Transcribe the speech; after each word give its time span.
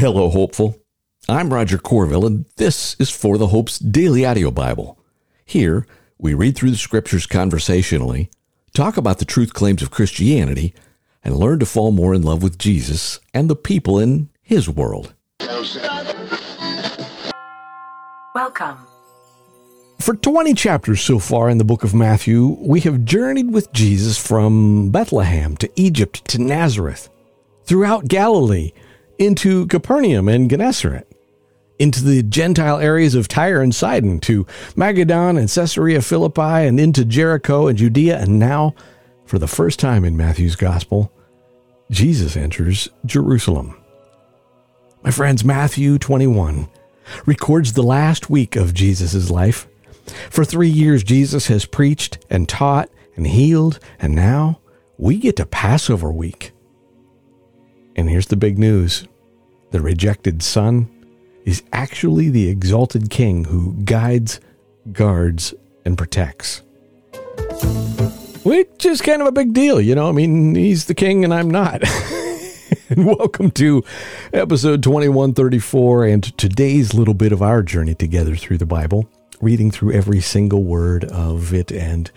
Hello, 0.00 0.30
hopeful. 0.30 0.78
I'm 1.28 1.52
Roger 1.52 1.76
Corville, 1.76 2.24
and 2.24 2.46
this 2.56 2.96
is 2.98 3.10
For 3.10 3.36
the 3.36 3.48
Hope's 3.48 3.78
Daily 3.78 4.24
Audio 4.24 4.50
Bible. 4.50 4.98
Here, 5.44 5.86
we 6.16 6.32
read 6.32 6.56
through 6.56 6.70
the 6.70 6.78
scriptures 6.78 7.26
conversationally, 7.26 8.30
talk 8.72 8.96
about 8.96 9.18
the 9.18 9.26
truth 9.26 9.52
claims 9.52 9.82
of 9.82 9.90
Christianity, 9.90 10.72
and 11.22 11.36
learn 11.36 11.58
to 11.58 11.66
fall 11.66 11.92
more 11.92 12.14
in 12.14 12.22
love 12.22 12.42
with 12.42 12.56
Jesus 12.56 13.20
and 13.34 13.50
the 13.50 13.54
people 13.54 13.98
in 13.98 14.30
His 14.40 14.70
world. 14.70 15.12
Welcome. 18.34 18.78
For 19.98 20.16
20 20.16 20.54
chapters 20.54 21.02
so 21.02 21.18
far 21.18 21.50
in 21.50 21.58
the 21.58 21.64
book 21.64 21.84
of 21.84 21.92
Matthew, 21.92 22.56
we 22.58 22.80
have 22.80 23.04
journeyed 23.04 23.52
with 23.52 23.70
Jesus 23.74 24.16
from 24.16 24.90
Bethlehem 24.90 25.58
to 25.58 25.70
Egypt 25.76 26.26
to 26.28 26.40
Nazareth, 26.40 27.10
throughout 27.64 28.08
Galilee, 28.08 28.72
into 29.20 29.66
Capernaum 29.66 30.28
and 30.28 30.48
Gennesaret, 30.48 31.06
into 31.78 32.02
the 32.02 32.22
Gentile 32.22 32.78
areas 32.78 33.14
of 33.14 33.28
Tyre 33.28 33.60
and 33.60 33.74
Sidon, 33.74 34.18
to 34.20 34.44
Magadan 34.74 35.38
and 35.38 35.48
Caesarea 35.48 36.00
Philippi, 36.00 36.66
and 36.66 36.80
into 36.80 37.04
Jericho 37.04 37.68
and 37.68 37.76
Judea, 37.78 38.18
and 38.18 38.38
now, 38.38 38.74
for 39.26 39.38
the 39.38 39.46
first 39.46 39.78
time 39.78 40.06
in 40.06 40.16
Matthew's 40.16 40.56
Gospel, 40.56 41.12
Jesus 41.90 42.34
enters 42.34 42.88
Jerusalem. 43.04 43.76
My 45.02 45.10
friends, 45.10 45.44
Matthew 45.44 45.98
21 45.98 46.68
records 47.26 47.74
the 47.74 47.82
last 47.82 48.30
week 48.30 48.56
of 48.56 48.72
Jesus' 48.72 49.30
life. 49.30 49.68
For 50.30 50.46
three 50.46 50.68
years, 50.68 51.04
Jesus 51.04 51.48
has 51.48 51.66
preached 51.66 52.24
and 52.30 52.48
taught 52.48 52.88
and 53.16 53.26
healed, 53.26 53.80
and 53.98 54.14
now 54.14 54.60
we 54.96 55.18
get 55.18 55.36
to 55.36 55.46
Passover 55.46 56.10
week. 56.10 56.52
And 57.96 58.08
here's 58.08 58.26
the 58.26 58.36
big 58.36 58.58
news 58.58 59.06
the 59.70 59.80
rejected 59.80 60.42
son 60.42 60.88
is 61.44 61.62
actually 61.72 62.28
the 62.28 62.48
exalted 62.48 63.10
king 63.10 63.44
who 63.44 63.74
guides, 63.84 64.40
guards, 64.92 65.54
and 65.84 65.96
protects. 65.96 66.62
Which 68.42 68.86
is 68.86 69.00
kind 69.00 69.20
of 69.20 69.28
a 69.28 69.32
big 69.32 69.52
deal, 69.52 69.80
you 69.80 69.94
know? 69.94 70.08
I 70.08 70.12
mean, 70.12 70.54
he's 70.54 70.86
the 70.86 70.94
king 70.94 71.24
and 71.24 71.34
I'm 71.34 71.50
not. 71.50 71.82
and 72.88 73.06
welcome 73.06 73.50
to 73.52 73.84
episode 74.32 74.82
2134 74.82 76.06
and 76.06 76.38
today's 76.38 76.94
little 76.94 77.14
bit 77.14 77.32
of 77.32 77.42
our 77.42 77.62
journey 77.62 77.94
together 77.94 78.36
through 78.36 78.58
the 78.58 78.66
Bible, 78.66 79.08
reading 79.40 79.70
through 79.70 79.92
every 79.92 80.20
single 80.20 80.62
word 80.62 81.04
of 81.04 81.54
it 81.54 81.72
and 81.72 82.10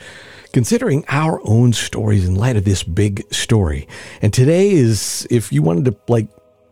considering 0.52 1.04
our 1.08 1.42
own 1.44 1.74
stories 1.74 2.28
in 2.28 2.36
light 2.36 2.56
of 2.56 2.66
this 2.66 2.84
big 2.84 3.24
story. 3.34 3.88
And 4.22 4.34
today 4.34 4.72
is, 4.72 5.28
if 5.30 5.52
you 5.52 5.62
wanted 5.62 5.86
to 5.86 5.96
like 6.08 6.28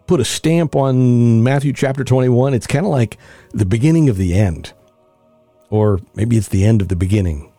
put 0.07 0.19
a 0.19 0.25
stamp 0.25 0.75
on 0.75 1.43
Matthew 1.43 1.73
chapter 1.73 2.03
21, 2.03 2.53
it's 2.53 2.67
kind 2.67 2.85
of 2.85 2.91
like 2.91 3.17
the 3.51 3.65
beginning 3.65 4.09
of 4.09 4.17
the 4.17 4.35
end. 4.35 4.73
Or 5.69 5.99
maybe 6.15 6.37
it's 6.37 6.49
the 6.49 6.65
end 6.65 6.81
of 6.81 6.89
the 6.89 6.95
beginning. 6.95 7.51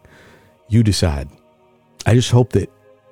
You 0.69 0.83
decide. 0.83 1.29
I 2.07 2.15
just 2.15 2.31
hope 2.31 2.51
that 2.51 2.71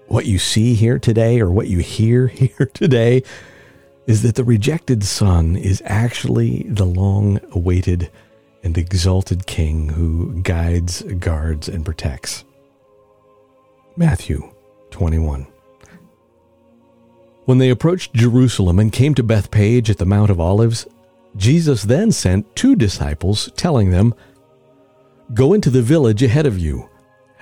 what 0.09 0.27
you 0.27 0.39
see 0.39 0.75
here 0.75 0.99
today 0.99 1.41
or 1.41 1.51
what 1.51 1.69
you 1.69 1.79
hear 1.79 2.27
here 2.29 2.71
today 2.75 3.23
is 4.07 4.23
that 4.23 4.35
the 4.35 4.45
rejected 4.45 5.05
son 5.05 5.57
is 5.57 5.83
actually 5.87 6.65
the 6.69 6.85
long 6.85 7.41
awaited 7.53 8.11
and 8.63 8.77
exalted 8.77 9.47
king 9.47 9.89
who 9.89 10.41
guides, 10.43 11.03
guards, 11.19 11.69
and 11.69 11.85
protects. 11.85 12.45
Matthew 13.97 14.51
21. 14.91 15.47
When 17.45 17.59
they 17.59 17.71
approached 17.71 18.15
Jerusalem 18.15 18.79
and 18.79 18.93
came 18.93 19.15
to 19.15 19.23
Bethphage 19.23 19.91
at 19.91 19.99
the 19.99 20.07
Mount 20.07 20.31
of 20.31 20.41
Olives, 20.41 20.87
Jesus 21.37 21.83
then 21.83 22.13
sent 22.13 22.55
two 22.55 22.77
disciples, 22.77 23.51
telling 23.57 23.91
them, 23.91 24.15
Go 25.35 25.53
into 25.53 25.71
the 25.71 25.83
village 25.83 26.23
ahead 26.23 26.47
of 26.47 26.59
you. 26.59 26.89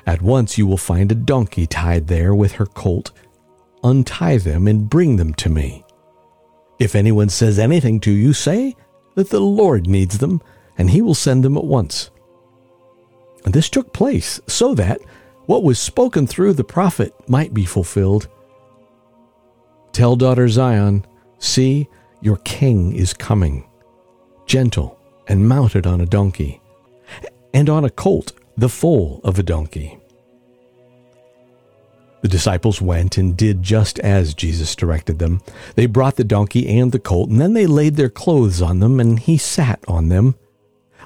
At 0.06 0.22
once 0.22 0.56
you 0.56 0.66
will 0.66 0.76
find 0.76 1.10
a 1.10 1.14
donkey 1.14 1.66
tied 1.66 2.06
there 2.06 2.34
with 2.34 2.52
her 2.52 2.66
colt. 2.66 3.12
Untie 3.82 4.38
them 4.38 4.66
and 4.66 4.88
bring 4.88 5.16
them 5.16 5.34
to 5.34 5.48
me. 5.48 5.84
If 6.78 6.94
anyone 6.94 7.28
says 7.28 7.58
anything 7.58 8.00
to 8.00 8.10
you, 8.10 8.32
say 8.32 8.76
that 9.14 9.30
the 9.30 9.40
Lord 9.40 9.86
needs 9.86 10.18
them, 10.18 10.40
and 10.78 10.90
he 10.90 11.02
will 11.02 11.14
send 11.14 11.44
them 11.44 11.56
at 11.56 11.64
once. 11.64 12.10
And 13.44 13.52
this 13.52 13.68
took 13.68 13.92
place 13.92 14.40
so 14.46 14.74
that 14.74 15.00
what 15.46 15.62
was 15.62 15.78
spoken 15.78 16.26
through 16.26 16.54
the 16.54 16.64
prophet 16.64 17.12
might 17.28 17.52
be 17.52 17.64
fulfilled. 17.64 18.28
Tell 19.92 20.16
daughter 20.16 20.48
Zion, 20.48 21.04
See, 21.38 21.88
your 22.20 22.36
king 22.38 22.94
is 22.94 23.14
coming, 23.14 23.68
gentle 24.46 24.98
and 25.28 25.48
mounted 25.48 25.86
on 25.86 26.00
a 26.00 26.06
donkey, 26.06 26.60
and 27.54 27.68
on 27.68 27.84
a 27.84 27.90
colt, 27.90 28.32
the 28.56 28.68
foal 28.68 29.20
of 29.22 29.38
a 29.38 29.42
donkey. 29.42 29.98
The 32.22 32.28
disciples 32.28 32.82
went 32.82 33.16
and 33.16 33.36
did 33.36 33.62
just 33.62 34.00
as 34.00 34.34
Jesus 34.34 34.74
directed 34.74 35.18
them. 35.18 35.40
They 35.76 35.86
brought 35.86 36.16
the 36.16 36.24
donkey 36.24 36.68
and 36.78 36.90
the 36.90 36.98
colt, 36.98 37.30
and 37.30 37.40
then 37.40 37.52
they 37.52 37.66
laid 37.66 37.94
their 37.94 38.08
clothes 38.08 38.60
on 38.60 38.80
them, 38.80 38.98
and 38.98 39.18
he 39.18 39.38
sat 39.38 39.78
on 39.86 40.08
them. 40.08 40.34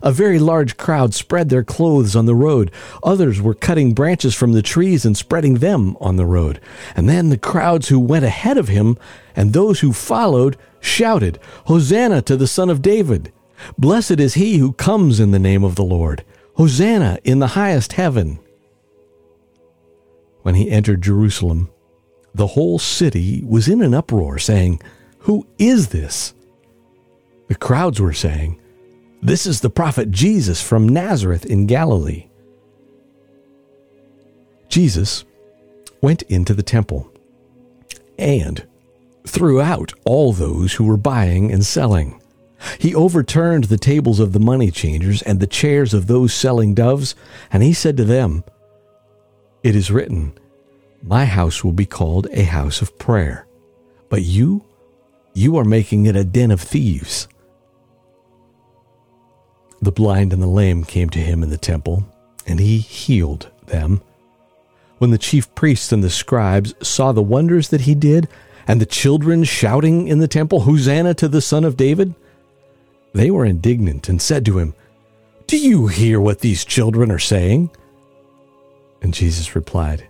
A 0.02 0.10
very 0.10 0.40
large 0.40 0.76
crowd 0.76 1.14
spread 1.14 1.48
their 1.48 1.62
clothes 1.62 2.16
on 2.16 2.26
the 2.26 2.34
road. 2.34 2.72
Others 3.04 3.40
were 3.40 3.54
cutting 3.54 3.94
branches 3.94 4.34
from 4.34 4.52
the 4.52 4.62
trees 4.62 5.04
and 5.04 5.16
spreading 5.16 5.54
them 5.54 5.96
on 6.00 6.16
the 6.16 6.26
road. 6.26 6.60
And 6.96 7.08
then 7.08 7.28
the 7.28 7.38
crowds 7.38 7.88
who 7.88 8.00
went 8.00 8.24
ahead 8.24 8.58
of 8.58 8.68
him 8.68 8.98
and 9.36 9.52
those 9.52 9.80
who 9.80 9.92
followed 9.92 10.56
shouted, 10.80 11.38
Hosanna 11.66 12.20
to 12.22 12.36
the 12.36 12.48
Son 12.48 12.68
of 12.68 12.82
David! 12.82 13.32
Blessed 13.78 14.18
is 14.18 14.34
he 14.34 14.58
who 14.58 14.72
comes 14.72 15.20
in 15.20 15.30
the 15.30 15.38
name 15.38 15.62
of 15.62 15.76
the 15.76 15.84
Lord! 15.84 16.24
Hosanna 16.56 17.18
in 17.22 17.38
the 17.38 17.48
highest 17.48 17.92
heaven! 17.92 18.40
When 20.42 20.56
he 20.56 20.70
entered 20.70 21.02
Jerusalem, 21.02 21.70
the 22.34 22.48
whole 22.48 22.80
city 22.80 23.44
was 23.46 23.68
in 23.68 23.80
an 23.80 23.94
uproar, 23.94 24.38
saying, 24.38 24.80
Who 25.20 25.46
is 25.58 25.88
this? 25.88 26.34
The 27.46 27.54
crowds 27.54 28.00
were 28.00 28.12
saying, 28.12 28.58
this 29.22 29.46
is 29.46 29.60
the 29.60 29.70
prophet 29.70 30.10
Jesus 30.10 30.60
from 30.60 30.88
Nazareth 30.88 31.46
in 31.46 31.66
Galilee. 31.66 32.26
Jesus 34.68 35.24
went 36.00 36.22
into 36.22 36.54
the 36.54 36.62
temple 36.64 37.08
and 38.18 38.66
threw 39.24 39.60
out 39.60 39.92
all 40.04 40.32
those 40.32 40.74
who 40.74 40.84
were 40.84 40.96
buying 40.96 41.52
and 41.52 41.64
selling. 41.64 42.20
He 42.78 42.94
overturned 42.94 43.64
the 43.64 43.78
tables 43.78 44.18
of 44.18 44.32
the 44.32 44.40
money 44.40 44.72
changers 44.72 45.22
and 45.22 45.38
the 45.38 45.46
chairs 45.46 45.94
of 45.94 46.08
those 46.08 46.34
selling 46.34 46.74
doves, 46.74 47.14
and 47.52 47.62
he 47.62 47.72
said 47.72 47.96
to 47.98 48.04
them, 48.04 48.42
It 49.62 49.76
is 49.76 49.90
written, 49.90 50.32
My 51.02 51.26
house 51.26 51.62
will 51.62 51.72
be 51.72 51.86
called 51.86 52.26
a 52.32 52.42
house 52.42 52.82
of 52.82 52.98
prayer, 52.98 53.46
but 54.08 54.22
you, 54.22 54.64
you 55.32 55.56
are 55.56 55.64
making 55.64 56.06
it 56.06 56.16
a 56.16 56.24
den 56.24 56.50
of 56.50 56.60
thieves. 56.60 57.28
The 59.82 59.92
blind 59.92 60.32
and 60.32 60.40
the 60.40 60.46
lame 60.46 60.84
came 60.84 61.10
to 61.10 61.18
him 61.18 61.42
in 61.42 61.50
the 61.50 61.58
temple, 61.58 62.04
and 62.46 62.60
he 62.60 62.78
healed 62.78 63.50
them. 63.66 64.00
When 64.98 65.10
the 65.10 65.18
chief 65.18 65.52
priests 65.56 65.90
and 65.90 66.04
the 66.04 66.08
scribes 66.08 66.72
saw 66.80 67.10
the 67.10 67.20
wonders 67.20 67.68
that 67.70 67.80
he 67.82 67.96
did, 67.96 68.28
and 68.68 68.80
the 68.80 68.86
children 68.86 69.42
shouting 69.42 70.06
in 70.06 70.20
the 70.20 70.28
temple, 70.28 70.60
Hosanna 70.60 71.14
to 71.14 71.26
the 71.26 71.40
Son 71.40 71.64
of 71.64 71.76
David, 71.76 72.14
they 73.12 73.28
were 73.28 73.44
indignant 73.44 74.08
and 74.08 74.22
said 74.22 74.46
to 74.46 74.58
him, 74.58 74.74
Do 75.48 75.58
you 75.58 75.88
hear 75.88 76.20
what 76.20 76.38
these 76.38 76.64
children 76.64 77.10
are 77.10 77.18
saying? 77.18 77.70
And 79.02 79.12
Jesus 79.12 79.56
replied, 79.56 80.08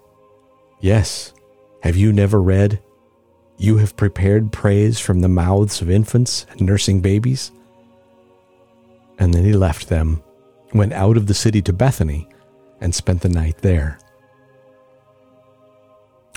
Yes. 0.81 1.33
Have 1.81 1.97
you 1.97 2.13
never 2.13 2.41
read, 2.41 2.81
You 3.57 3.79
have 3.79 3.97
prepared 3.97 4.53
praise 4.53 5.01
from 5.01 5.21
the 5.21 5.29
mouths 5.29 5.81
of 5.81 5.91
infants 5.91 6.47
and 6.51 6.61
nursing 6.61 7.01
babies? 7.01 7.51
And 9.23 9.33
then 9.33 9.45
he 9.45 9.53
left 9.53 9.89
them, 9.89 10.21
went 10.75 10.93
out 10.93 11.17
of 11.17 11.29
the 11.29 11.33
city 11.33 11.63
to 11.63 11.73
Bethany, 11.73 12.29
and 12.81 12.93
spent 12.93 13.21
the 13.21 13.29
night 13.29 13.59
there. 13.59 14.01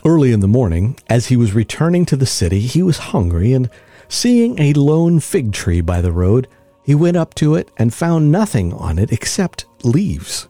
Early 0.05 0.31
in 0.31 0.39
the 0.39 0.47
morning, 0.47 0.95
as 1.09 1.25
he 1.25 1.35
was 1.35 1.55
returning 1.55 2.05
to 2.05 2.15
the 2.15 2.27
city, 2.27 2.59
he 2.59 2.83
was 2.83 3.09
hungry, 3.09 3.53
and 3.53 3.71
seeing 4.07 4.59
a 4.59 4.73
lone 4.73 5.19
fig 5.19 5.51
tree 5.51 5.81
by 5.81 5.99
the 5.99 6.11
road, 6.11 6.47
he 6.83 6.93
went 6.93 7.17
up 7.17 7.33
to 7.35 7.55
it 7.55 7.71
and 7.75 7.91
found 7.91 8.31
nothing 8.31 8.71
on 8.73 8.99
it 8.99 9.11
except 9.11 9.65
leaves. 9.83 10.47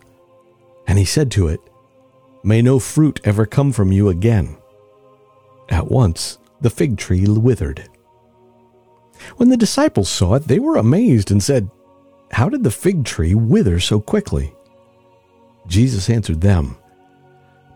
And 0.88 1.00
he 1.00 1.06
said 1.06 1.32
to 1.32 1.48
it, 1.48 1.62
May 2.44 2.62
no 2.62 2.80
fruit 2.80 3.22
ever 3.24 3.46
come 3.46 3.72
from 3.72 3.94
you 3.94 4.10
again. 4.10 4.58
At 5.70 5.90
once 5.90 6.38
the 6.60 6.70
fig 6.70 6.98
tree 6.98 7.26
withered. 7.26 7.88
When 9.38 9.48
the 9.48 9.56
disciples 9.56 10.10
saw 10.10 10.34
it, 10.34 10.50
they 10.50 10.60
were 10.60 10.76
amazed 10.76 11.32
and 11.32 11.42
said, 11.42 11.70
how 12.36 12.50
did 12.50 12.66
the 12.66 12.70
fig 12.70 13.06
tree 13.06 13.34
wither 13.34 13.80
so 13.80 13.98
quickly? 13.98 14.54
Jesus 15.68 16.10
answered 16.10 16.42
them, 16.42 16.76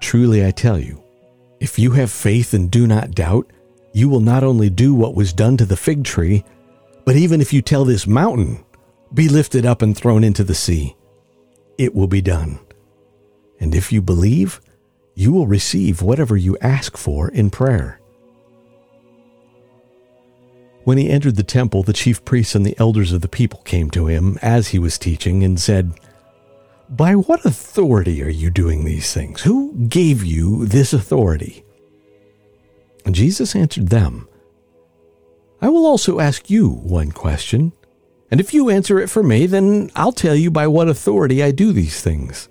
Truly 0.02 0.46
I 0.46 0.52
tell 0.52 0.78
you, 0.78 1.02
if 1.62 1.80
you 1.80 1.92
have 1.92 2.12
faith 2.12 2.54
and 2.54 2.70
do 2.70 2.86
not 2.86 3.12
doubt, 3.12 3.50
you 3.94 4.10
will 4.10 4.20
not 4.20 4.44
only 4.44 4.70
do 4.70 4.94
what 4.94 5.16
was 5.16 5.32
done 5.32 5.56
to 5.56 5.66
the 5.66 5.78
fig 5.78 6.04
tree, 6.04 6.44
But 7.06 7.16
even 7.16 7.40
if 7.40 7.54
you 7.54 7.62
tell 7.62 7.86
this 7.86 8.06
mountain, 8.06 8.66
be 9.14 9.30
lifted 9.30 9.66
up 9.66 9.82
and 9.82 9.96
thrown 9.96 10.26
into 10.26 10.44
the 10.44 10.54
sea, 10.54 10.98
it 11.78 11.96
will 11.96 12.08
be 12.08 12.22
done. 12.22 12.60
And 13.62 13.74
if 13.74 13.94
you 13.94 14.02
believe, 14.02 14.60
you 15.16 15.32
will 15.32 15.48
receive 15.48 16.02
whatever 16.02 16.36
you 16.36 16.58
ask 16.60 16.98
for 16.98 17.30
in 17.30 17.50
prayer. 17.50 17.99
When 20.89 20.97
he 20.97 21.12
entered 21.12 21.36
the 21.36 21.44
temple, 21.44 21.83
the 21.83 21.94
chief 21.94 22.25
priests 22.25 22.56
and 22.56 22.65
the 22.65 22.75
elders 22.80 23.12
of 23.12 23.21
the 23.21 23.27
people 23.27 23.59
came 23.59 23.91
to 23.91 24.07
him 24.07 24.39
as 24.41 24.69
he 24.69 24.80
was 24.80 24.97
teaching 24.97 25.44
and 25.44 25.59
said, 25.59 25.94
By 26.89 27.13
what 27.13 27.45
authority 27.45 28.24
are 28.24 28.27
you 28.27 28.50
doing 28.50 28.83
these 28.83 29.13
things? 29.13 29.41
Who 29.41 29.75
gave 29.88 30.24
you 30.24 30.65
this 30.65 30.91
authority? 30.91 31.63
And 33.06 33.13
Jesus 33.13 33.56
answered 33.56 33.89
them, 33.89 34.27
I 35.62 35.69
will 35.69 35.86
also 35.86 36.19
ask 36.19 36.50
you 36.50 36.68
one 36.68 37.12
question, 37.12 37.71
and 38.31 38.39
if 38.39 38.51
you 38.51 38.71
answer 38.71 39.00
it 39.00 39.12
for 39.12 39.21
me, 39.21 39.45
then 39.45 39.91
I'll 39.95 40.12
tell 40.12 40.33
you 40.33 40.50
by 40.50 40.65
what 40.65 40.89
authority 40.89 41.44
I 41.44 41.51
do 41.51 41.71
these 41.71 42.01
things. 42.01 42.50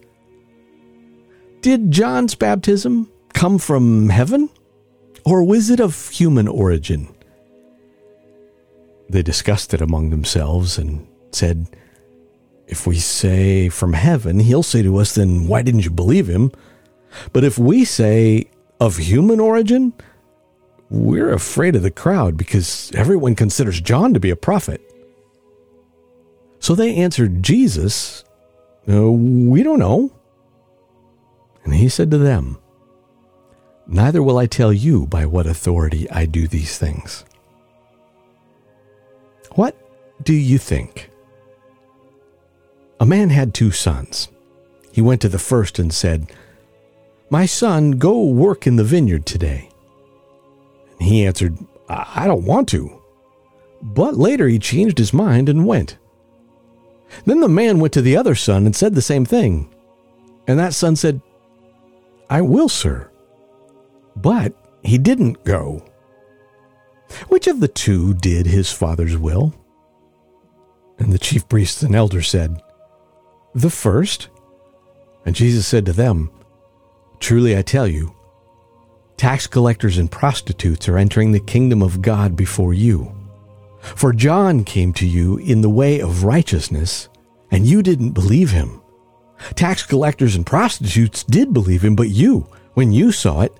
Did 1.60 1.90
John's 1.90 2.36
baptism 2.36 3.10
come 3.34 3.58
from 3.58 4.10
heaven, 4.10 4.48
or 5.24 5.42
was 5.42 5.70
it 5.70 5.80
of 5.80 6.10
human 6.10 6.46
origin? 6.46 7.12
They 9.08 9.22
discussed 9.22 9.72
it 9.74 9.80
among 9.80 10.10
themselves 10.10 10.78
and 10.78 11.06
said, 11.32 11.66
If 12.66 12.86
we 12.86 12.98
say 12.98 13.68
from 13.68 13.94
heaven, 13.94 14.40
he'll 14.40 14.62
say 14.62 14.82
to 14.82 14.96
us, 14.98 15.14
Then 15.14 15.46
why 15.46 15.62
didn't 15.62 15.84
you 15.84 15.90
believe 15.90 16.28
him? 16.28 16.52
But 17.32 17.44
if 17.44 17.58
we 17.58 17.84
say 17.84 18.50
of 18.80 18.96
human 18.96 19.40
origin, 19.40 19.94
we're 20.90 21.32
afraid 21.32 21.76
of 21.76 21.82
the 21.82 21.90
crowd 21.90 22.36
because 22.36 22.90
everyone 22.94 23.34
considers 23.34 23.80
John 23.80 24.14
to 24.14 24.20
be 24.20 24.30
a 24.30 24.36
prophet. 24.36 24.80
So 26.60 26.74
they 26.74 26.96
answered 26.96 27.42
Jesus, 27.42 28.24
uh, 28.88 29.10
We 29.10 29.62
don't 29.62 29.78
know. 29.78 30.12
And 31.64 31.74
he 31.74 31.88
said 31.88 32.10
to 32.10 32.18
them, 32.18 32.58
Neither 33.86 34.22
will 34.22 34.38
I 34.38 34.46
tell 34.46 34.72
you 34.72 35.06
by 35.06 35.24
what 35.24 35.46
authority 35.46 36.10
I 36.10 36.26
do 36.26 36.46
these 36.46 36.76
things. 36.78 37.24
What 39.52 39.76
do 40.22 40.34
you 40.34 40.58
think? 40.58 41.10
A 43.00 43.06
man 43.06 43.30
had 43.30 43.54
two 43.54 43.70
sons. 43.70 44.28
He 44.92 45.00
went 45.00 45.20
to 45.22 45.28
the 45.28 45.38
first 45.38 45.78
and 45.78 45.92
said, 45.92 46.32
My 47.30 47.46
son, 47.46 47.92
go 47.92 48.24
work 48.24 48.66
in 48.66 48.76
the 48.76 48.84
vineyard 48.84 49.26
today. 49.26 49.70
And 50.98 51.08
he 51.08 51.24
answered, 51.24 51.56
I 51.88 52.26
don't 52.26 52.44
want 52.44 52.68
to. 52.70 53.00
But 53.80 54.16
later 54.16 54.48
he 54.48 54.58
changed 54.58 54.98
his 54.98 55.12
mind 55.12 55.48
and 55.48 55.66
went. 55.66 55.96
Then 57.24 57.40
the 57.40 57.48
man 57.48 57.78
went 57.78 57.94
to 57.94 58.02
the 58.02 58.16
other 58.16 58.34
son 58.34 58.66
and 58.66 58.74
said 58.74 58.94
the 58.94 59.02
same 59.02 59.24
thing. 59.24 59.72
And 60.46 60.58
that 60.58 60.74
son 60.74 60.96
said, 60.96 61.20
I 62.28 62.40
will, 62.40 62.68
sir. 62.68 63.10
But 64.16 64.52
he 64.82 64.98
didn't 64.98 65.44
go. 65.44 65.84
Which 67.28 67.46
of 67.46 67.60
the 67.60 67.68
two 67.68 68.14
did 68.14 68.46
his 68.46 68.70
father's 68.70 69.16
will? 69.16 69.54
And 70.98 71.12
the 71.12 71.18
chief 71.18 71.48
priests 71.48 71.82
and 71.82 71.94
elders 71.94 72.28
said, 72.28 72.60
The 73.54 73.70
first. 73.70 74.28
And 75.24 75.34
Jesus 75.34 75.66
said 75.66 75.86
to 75.86 75.92
them, 75.92 76.30
Truly 77.20 77.56
I 77.56 77.62
tell 77.62 77.86
you, 77.86 78.14
tax 79.16 79.46
collectors 79.46 79.98
and 79.98 80.10
prostitutes 80.10 80.88
are 80.88 80.98
entering 80.98 81.32
the 81.32 81.40
kingdom 81.40 81.82
of 81.82 82.02
God 82.02 82.36
before 82.36 82.72
you. 82.72 83.14
For 83.80 84.12
John 84.12 84.64
came 84.64 84.92
to 84.94 85.06
you 85.06 85.38
in 85.38 85.60
the 85.60 85.70
way 85.70 86.00
of 86.00 86.24
righteousness, 86.24 87.08
and 87.50 87.66
you 87.66 87.82
didn't 87.82 88.12
believe 88.12 88.50
him. 88.50 88.80
Tax 89.54 89.84
collectors 89.84 90.34
and 90.34 90.44
prostitutes 90.44 91.22
did 91.24 91.52
believe 91.52 91.84
him, 91.84 91.94
but 91.94 92.08
you, 92.08 92.48
when 92.74 92.92
you 92.92 93.12
saw 93.12 93.42
it, 93.42 93.52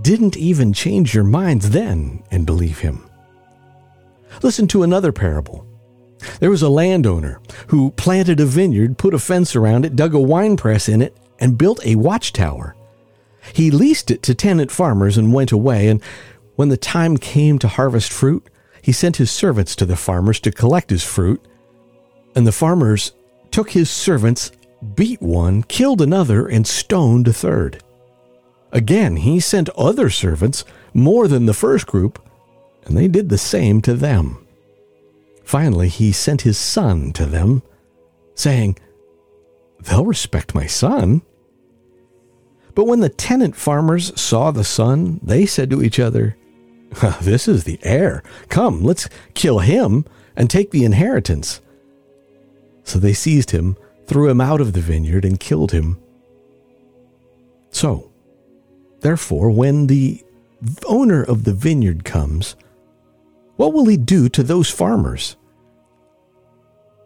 didn't 0.00 0.36
even 0.36 0.72
change 0.72 1.14
your 1.14 1.24
minds 1.24 1.70
then 1.70 2.22
and 2.30 2.46
believe 2.46 2.80
him. 2.80 3.08
Listen 4.42 4.66
to 4.68 4.82
another 4.82 5.12
parable. 5.12 5.66
There 6.40 6.50
was 6.50 6.62
a 6.62 6.68
landowner 6.68 7.40
who 7.68 7.90
planted 7.92 8.40
a 8.40 8.46
vineyard, 8.46 8.98
put 8.98 9.14
a 9.14 9.18
fence 9.18 9.54
around 9.54 9.84
it, 9.84 9.96
dug 9.96 10.14
a 10.14 10.20
wine 10.20 10.56
press 10.56 10.88
in 10.88 11.02
it, 11.02 11.16
and 11.38 11.58
built 11.58 11.84
a 11.84 11.96
watchtower. 11.96 12.74
He 13.52 13.70
leased 13.70 14.10
it 14.10 14.22
to 14.22 14.34
tenant 14.34 14.70
farmers 14.70 15.18
and 15.18 15.34
went 15.34 15.52
away, 15.52 15.88
and 15.88 16.02
when 16.56 16.70
the 16.70 16.76
time 16.76 17.16
came 17.16 17.58
to 17.58 17.68
harvest 17.68 18.12
fruit, 18.12 18.46
he 18.80 18.92
sent 18.92 19.16
his 19.16 19.30
servants 19.30 19.76
to 19.76 19.86
the 19.86 19.96
farmers 19.96 20.40
to 20.40 20.52
collect 20.52 20.90
his 20.90 21.04
fruit. 21.04 21.44
And 22.34 22.46
the 22.46 22.52
farmers 22.52 23.12
took 23.50 23.70
his 23.70 23.90
servants, 23.90 24.50
beat 24.94 25.20
one, 25.20 25.62
killed 25.62 26.00
another, 26.00 26.46
and 26.46 26.66
stoned 26.66 27.28
a 27.28 27.32
third. 27.32 27.82
Again, 28.74 29.16
he 29.16 29.38
sent 29.38 29.68
other 29.70 30.10
servants, 30.10 30.64
more 30.92 31.28
than 31.28 31.46
the 31.46 31.54
first 31.54 31.86
group, 31.86 32.20
and 32.84 32.96
they 32.96 33.06
did 33.06 33.28
the 33.28 33.38
same 33.38 33.80
to 33.82 33.94
them. 33.94 34.44
Finally, 35.44 35.88
he 35.88 36.10
sent 36.10 36.42
his 36.42 36.58
son 36.58 37.12
to 37.12 37.24
them, 37.24 37.62
saying, 38.34 38.76
They'll 39.80 40.04
respect 40.04 40.56
my 40.56 40.66
son. 40.66 41.22
But 42.74 42.86
when 42.86 42.98
the 42.98 43.08
tenant 43.08 43.54
farmers 43.54 44.18
saw 44.20 44.50
the 44.50 44.64
son, 44.64 45.20
they 45.22 45.46
said 45.46 45.70
to 45.70 45.82
each 45.82 46.00
other, 46.00 46.36
ah, 47.00 47.18
This 47.22 47.46
is 47.46 47.62
the 47.62 47.78
heir. 47.84 48.24
Come, 48.48 48.82
let's 48.82 49.08
kill 49.34 49.60
him 49.60 50.04
and 50.34 50.50
take 50.50 50.72
the 50.72 50.84
inheritance. 50.84 51.60
So 52.82 52.98
they 52.98 53.12
seized 53.12 53.52
him, 53.52 53.76
threw 54.06 54.28
him 54.28 54.40
out 54.40 54.60
of 54.60 54.72
the 54.72 54.80
vineyard, 54.80 55.24
and 55.24 55.38
killed 55.38 55.70
him. 55.70 55.98
So, 57.70 58.10
Therefore, 59.04 59.50
when 59.50 59.88
the 59.88 60.24
owner 60.86 61.22
of 61.22 61.44
the 61.44 61.52
vineyard 61.52 62.06
comes, 62.06 62.56
what 63.56 63.74
will 63.74 63.84
he 63.84 63.98
do 63.98 64.30
to 64.30 64.42
those 64.42 64.70
farmers? 64.70 65.36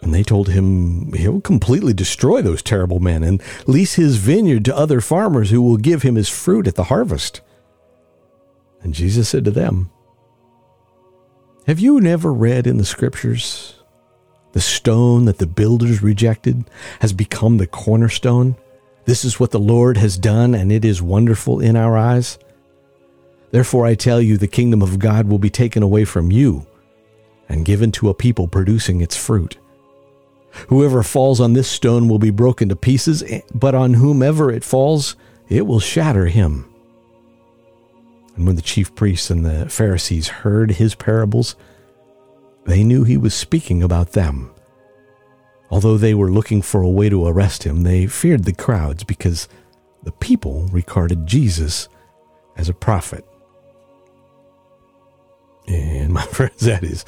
And 0.00 0.14
they 0.14 0.22
told 0.22 0.48
him 0.48 1.12
he'll 1.14 1.40
completely 1.40 1.92
destroy 1.92 2.40
those 2.40 2.62
terrible 2.62 3.00
men 3.00 3.24
and 3.24 3.42
lease 3.66 3.94
his 3.94 4.14
vineyard 4.14 4.64
to 4.66 4.76
other 4.76 5.00
farmers 5.00 5.50
who 5.50 5.60
will 5.60 5.76
give 5.76 6.02
him 6.02 6.14
his 6.14 6.28
fruit 6.28 6.68
at 6.68 6.76
the 6.76 6.84
harvest. 6.84 7.40
And 8.80 8.94
Jesus 8.94 9.28
said 9.28 9.44
to 9.46 9.50
them, 9.50 9.90
Have 11.66 11.80
you 11.80 12.00
never 12.00 12.32
read 12.32 12.68
in 12.68 12.76
the 12.76 12.84
scriptures, 12.84 13.74
the 14.52 14.60
stone 14.60 15.24
that 15.24 15.38
the 15.38 15.48
builders 15.48 16.00
rejected 16.00 16.70
has 17.00 17.12
become 17.12 17.56
the 17.56 17.66
cornerstone? 17.66 18.54
This 19.08 19.24
is 19.24 19.40
what 19.40 19.52
the 19.52 19.58
Lord 19.58 19.96
has 19.96 20.18
done, 20.18 20.54
and 20.54 20.70
it 20.70 20.84
is 20.84 21.00
wonderful 21.00 21.60
in 21.60 21.76
our 21.76 21.96
eyes. 21.96 22.38
Therefore, 23.50 23.86
I 23.86 23.94
tell 23.94 24.20
you, 24.20 24.36
the 24.36 24.46
kingdom 24.46 24.82
of 24.82 24.98
God 24.98 25.28
will 25.28 25.38
be 25.38 25.48
taken 25.48 25.82
away 25.82 26.04
from 26.04 26.30
you 26.30 26.66
and 27.48 27.64
given 27.64 27.90
to 27.92 28.10
a 28.10 28.14
people 28.14 28.48
producing 28.48 29.00
its 29.00 29.16
fruit. 29.16 29.56
Whoever 30.66 31.02
falls 31.02 31.40
on 31.40 31.54
this 31.54 31.70
stone 31.70 32.06
will 32.06 32.18
be 32.18 32.28
broken 32.28 32.68
to 32.68 32.76
pieces, 32.76 33.22
eh, 33.22 33.40
but 33.54 33.74
on 33.74 33.94
whomever 33.94 34.50
it 34.50 34.62
falls, 34.62 35.16
it 35.48 35.66
will 35.66 35.80
shatter 35.80 36.26
him. 36.26 36.66
And 38.36 38.46
when 38.46 38.56
the 38.56 38.60
chief 38.60 38.94
priests 38.94 39.30
and 39.30 39.42
the 39.42 39.70
Pharisees 39.70 40.28
heard 40.28 40.72
his 40.72 40.94
parables, 40.94 41.56
they 42.66 42.84
knew 42.84 43.04
he 43.04 43.16
was 43.16 43.32
speaking 43.32 43.82
about 43.82 44.12
them. 44.12 44.50
Although 45.70 45.98
they 45.98 46.14
were 46.14 46.30
looking 46.30 46.62
for 46.62 46.82
a 46.82 46.88
way 46.88 47.08
to 47.08 47.26
arrest 47.26 47.64
him, 47.64 47.82
they 47.82 48.06
feared 48.06 48.44
the 48.44 48.54
crowds 48.54 49.04
because 49.04 49.48
the 50.02 50.12
people 50.12 50.66
regarded 50.72 51.26
Jesus 51.26 51.88
as 52.56 52.68
a 52.68 52.74
prophet. 52.74 53.26
And 55.66 56.12
my 56.12 56.22
friends, 56.26 56.60
that 56.60 56.82
is 56.82 57.04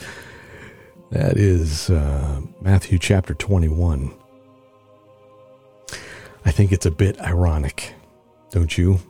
that 1.10 1.38
is 1.38 1.90
uh, 1.90 2.40
Matthew 2.60 2.98
chapter 2.98 3.34
21. 3.34 4.14
I 6.44 6.50
think 6.52 6.70
it's 6.72 6.86
a 6.86 6.90
bit 6.90 7.20
ironic, 7.20 7.94
don't 8.50 8.76
you? 8.78 9.00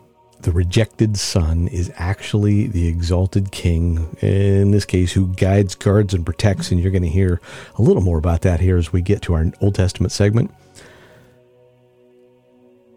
The 0.42 0.52
rejected 0.52 1.16
son 1.18 1.68
is 1.68 1.92
actually 1.97 2.66
the 2.66 2.88
exalted 2.88 3.52
king, 3.52 4.16
in 4.20 4.70
this 4.70 4.85
case, 4.85 5.12
who 5.12 5.28
guides, 5.35 5.75
guards, 5.75 6.14
and 6.14 6.25
protects. 6.25 6.70
And 6.70 6.80
you're 6.80 6.92
going 6.92 7.02
to 7.02 7.09
hear 7.09 7.40
a 7.76 7.82
little 7.82 8.02
more 8.02 8.18
about 8.18 8.42
that 8.42 8.61
here 8.61 8.76
as 8.76 8.92
we 8.92 9.02
get 9.02 9.23
to 9.23 9.35
our 9.35 9.47
Old 9.61 9.75
Testament 9.75 10.12
segment. 10.12 10.52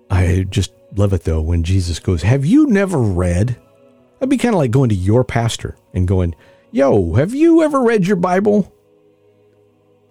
I 0.10 0.46
just 0.50 0.72
love 0.96 1.14
it 1.14 1.24
though 1.24 1.42
when 1.42 1.64
Jesus 1.64 2.00
goes, 2.00 2.22
Have 2.22 2.46
you 2.46 2.68
never 2.68 3.00
read? 3.00 3.58
That'd 4.20 4.30
be 4.30 4.38
kind 4.38 4.54
of 4.54 4.60
like 4.60 4.72
going 4.72 4.90
to 4.90 4.96
your 4.96 5.24
pastor 5.24 5.76
and 5.94 6.08
going, 6.08 6.36
Yo, 6.72 7.16
have 7.16 7.34
you 7.34 7.64
ever 7.64 7.82
read 7.82 8.08
your 8.08 8.16
Bible? 8.16 8.72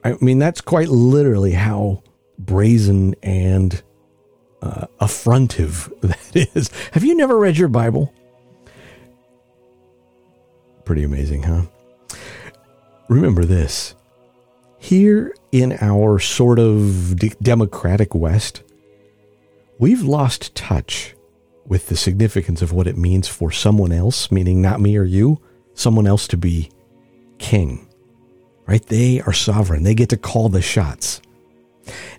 I 0.04 0.16
mean, 0.20 0.38
that's 0.38 0.60
quite 0.60 0.88
literally 0.88 1.52
how 1.52 2.02
brazen 2.38 3.14
and 3.22 3.80
uh, 4.62 4.86
affrontive 5.00 5.92
that 6.00 6.48
is. 6.54 6.70
Have 6.92 7.04
you 7.04 7.14
never 7.14 7.36
read 7.36 7.58
your 7.58 7.68
Bible? 7.68 8.12
Pretty 10.84 11.02
amazing, 11.04 11.42
huh? 11.44 11.62
Remember 13.08 13.44
this 13.44 13.94
Here 14.78 15.34
in 15.50 15.76
our 15.80 16.18
sort 16.18 16.58
of 16.58 17.16
de- 17.16 17.34
democratic 17.42 18.14
West, 18.14 18.62
we've 19.78 20.02
lost 20.02 20.54
touch 20.54 21.14
with 21.66 21.88
the 21.88 21.96
significance 21.96 22.62
of 22.62 22.72
what 22.72 22.86
it 22.86 22.96
means 22.96 23.28
for 23.28 23.50
someone 23.50 23.92
else, 23.92 24.30
meaning 24.30 24.60
not 24.60 24.80
me 24.80 24.96
or 24.96 25.04
you, 25.04 25.40
someone 25.74 26.06
else 26.06 26.26
to 26.28 26.36
be 26.36 26.70
king. 27.38 27.88
Right? 28.66 28.84
They 28.84 29.20
are 29.20 29.32
sovereign. 29.32 29.82
They 29.82 29.94
get 29.94 30.08
to 30.10 30.16
call 30.16 30.48
the 30.48 30.62
shots. 30.62 31.20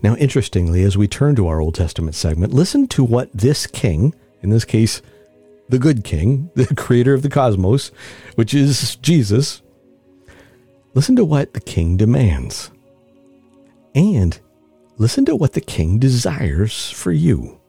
Now, 0.04 0.16
interestingly, 0.18 0.84
as 0.84 0.98
we 0.98 1.08
turn 1.08 1.36
to 1.38 1.48
our 1.48 1.62
Old 1.62 1.76
Testament 1.76 2.14
segment, 2.14 2.54
listen 2.54 2.88
to 2.90 3.06
what 3.06 3.32
this 3.32 3.66
king, 3.66 4.14
in 4.42 4.50
this 4.50 4.66
case, 4.66 5.02
the 5.70 5.80
good 5.80 6.04
king, 6.04 6.52
the 6.56 6.76
creator 6.76 7.14
of 7.14 7.22
the 7.22 7.30
cosmos, 7.30 7.90
which 8.36 8.54
is 8.54 8.98
Jesus, 8.98 9.62
listen 10.94 11.16
to 11.16 11.24
what 11.24 11.54
the 11.54 11.62
king 11.62 11.96
demands. 11.96 12.70
And 13.96 14.38
listen 14.98 15.24
to 15.26 15.36
what 15.36 15.54
the 15.54 15.62
king 15.62 16.00
desires 16.00 16.92
for 16.92 17.12
you. 17.12 17.62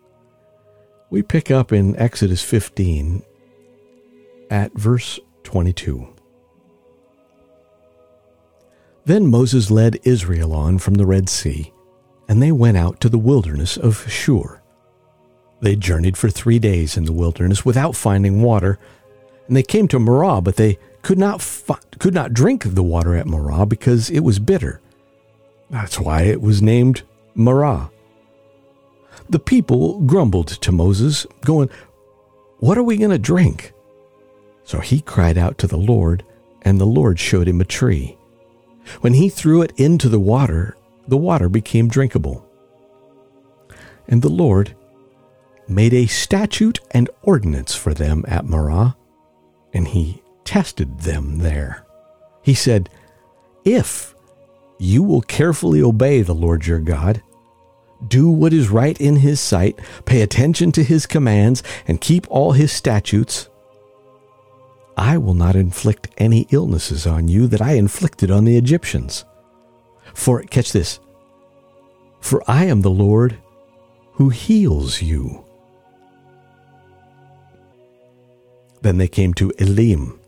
We 1.10 1.22
pick 1.22 1.50
up 1.50 1.72
in 1.72 1.96
Exodus 1.96 2.42
15 2.42 3.22
at 4.50 4.72
verse 4.72 5.20
22. 5.44 6.08
Then 9.04 9.26
Moses 9.26 9.70
led 9.70 10.00
Israel 10.02 10.52
on 10.52 10.78
from 10.78 10.94
the 10.94 11.06
Red 11.06 11.28
Sea, 11.28 11.73
and 12.28 12.42
they 12.42 12.52
went 12.52 12.76
out 12.76 13.00
to 13.00 13.08
the 13.08 13.18
wilderness 13.18 13.76
of 13.76 14.08
Shur. 14.10 14.60
They 15.60 15.76
journeyed 15.76 16.16
for 16.16 16.30
three 16.30 16.58
days 16.58 16.96
in 16.96 17.04
the 17.04 17.12
wilderness 17.12 17.64
without 17.64 17.96
finding 17.96 18.42
water, 18.42 18.78
and 19.46 19.56
they 19.56 19.62
came 19.62 19.88
to 19.88 19.98
Marah, 19.98 20.40
but 20.40 20.56
they 20.56 20.78
could 21.02 21.18
not 21.18 21.40
fi- 21.40 21.78
could 21.98 22.14
not 22.14 22.34
drink 22.34 22.64
the 22.64 22.82
water 22.82 23.14
at 23.14 23.26
Marah 23.26 23.66
because 23.66 24.10
it 24.10 24.20
was 24.20 24.38
bitter. 24.38 24.80
That's 25.70 25.98
why 25.98 26.22
it 26.22 26.40
was 26.40 26.62
named 26.62 27.02
Marah. 27.34 27.90
The 29.28 29.38
people 29.38 30.00
grumbled 30.00 30.48
to 30.48 30.72
Moses, 30.72 31.26
going, 31.44 31.70
What 32.58 32.78
are 32.78 32.82
we 32.82 32.96
going 32.96 33.10
to 33.10 33.18
drink? 33.18 33.72
So 34.64 34.80
he 34.80 35.00
cried 35.00 35.38
out 35.38 35.58
to 35.58 35.66
the 35.66 35.78
Lord, 35.78 36.24
and 36.62 36.80
the 36.80 36.86
Lord 36.86 37.18
showed 37.18 37.48
him 37.48 37.60
a 37.60 37.64
tree. 37.64 38.16
When 39.00 39.14
he 39.14 39.28
threw 39.28 39.62
it 39.62 39.72
into 39.76 40.08
the 40.08 40.20
water, 40.20 40.76
the 41.08 41.16
water 41.16 41.48
became 41.48 41.88
drinkable. 41.88 42.46
And 44.08 44.22
the 44.22 44.28
Lord 44.28 44.76
made 45.68 45.94
a 45.94 46.06
statute 46.06 46.80
and 46.90 47.08
ordinance 47.22 47.74
for 47.74 47.94
them 47.94 48.24
at 48.28 48.44
Marah, 48.44 48.96
and 49.72 49.88
he 49.88 50.22
tested 50.44 51.00
them 51.00 51.38
there. 51.38 51.86
He 52.42 52.54
said, 52.54 52.90
If 53.64 54.14
you 54.78 55.02
will 55.02 55.22
carefully 55.22 55.80
obey 55.82 56.22
the 56.22 56.34
Lord 56.34 56.66
your 56.66 56.80
God, 56.80 57.22
do 58.06 58.28
what 58.28 58.52
is 58.52 58.68
right 58.68 59.00
in 59.00 59.16
his 59.16 59.40
sight, 59.40 59.78
pay 60.04 60.20
attention 60.20 60.72
to 60.72 60.84
his 60.84 61.06
commands, 61.06 61.62
and 61.86 62.00
keep 62.00 62.26
all 62.30 62.52
his 62.52 62.72
statutes, 62.72 63.48
I 64.96 65.18
will 65.18 65.34
not 65.34 65.56
inflict 65.56 66.08
any 66.18 66.46
illnesses 66.50 67.06
on 67.06 67.28
you 67.28 67.46
that 67.48 67.62
I 67.62 67.72
inflicted 67.72 68.30
on 68.30 68.44
the 68.44 68.56
Egyptians. 68.56 69.24
For, 70.14 70.42
catch 70.42 70.72
this, 70.72 71.00
for 72.20 72.42
I 72.46 72.64
am 72.64 72.80
the 72.80 72.90
Lord 72.90 73.36
who 74.12 74.30
heals 74.30 75.02
you. 75.02 75.44
Then 78.80 78.98
they 78.98 79.08
came 79.08 79.34
to 79.34 79.52
Elim, 79.58 80.18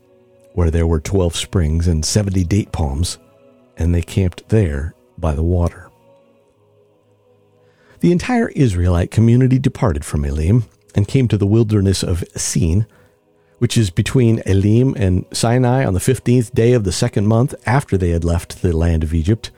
where 0.53 0.69
there 0.69 0.87
were 0.87 0.99
twelve 0.99 1.35
springs 1.35 1.87
and 1.87 2.05
seventy 2.05 2.43
date 2.43 2.71
palms, 2.71 3.17
and 3.77 3.93
they 3.93 4.01
camped 4.01 4.49
there 4.49 4.93
by 5.17 5.33
the 5.33 5.43
water. 5.43 5.89
The 7.99 8.11
entire 8.11 8.49
Israelite 8.49 9.09
community 9.09 9.57
departed 9.57 10.05
from 10.05 10.25
Elim 10.25 10.65
and 10.93 11.07
came 11.07 11.27
to 11.29 11.37
the 11.37 11.47
wilderness 11.47 12.03
of 12.03 12.23
Sin, 12.35 12.85
which 13.57 13.77
is 13.77 13.89
between 13.89 14.43
Elim 14.45 14.93
and 14.95 15.25
Sinai 15.31 15.85
on 15.85 15.93
the 15.93 15.99
15th 15.99 16.53
day 16.53 16.73
of 16.73 16.83
the 16.83 16.91
second 16.91 17.27
month 17.27 17.55
after 17.65 17.97
they 17.97 18.09
had 18.09 18.23
left 18.23 18.61
the 18.61 18.75
land 18.75 19.03
of 19.03 19.13
Egypt. 19.13 19.49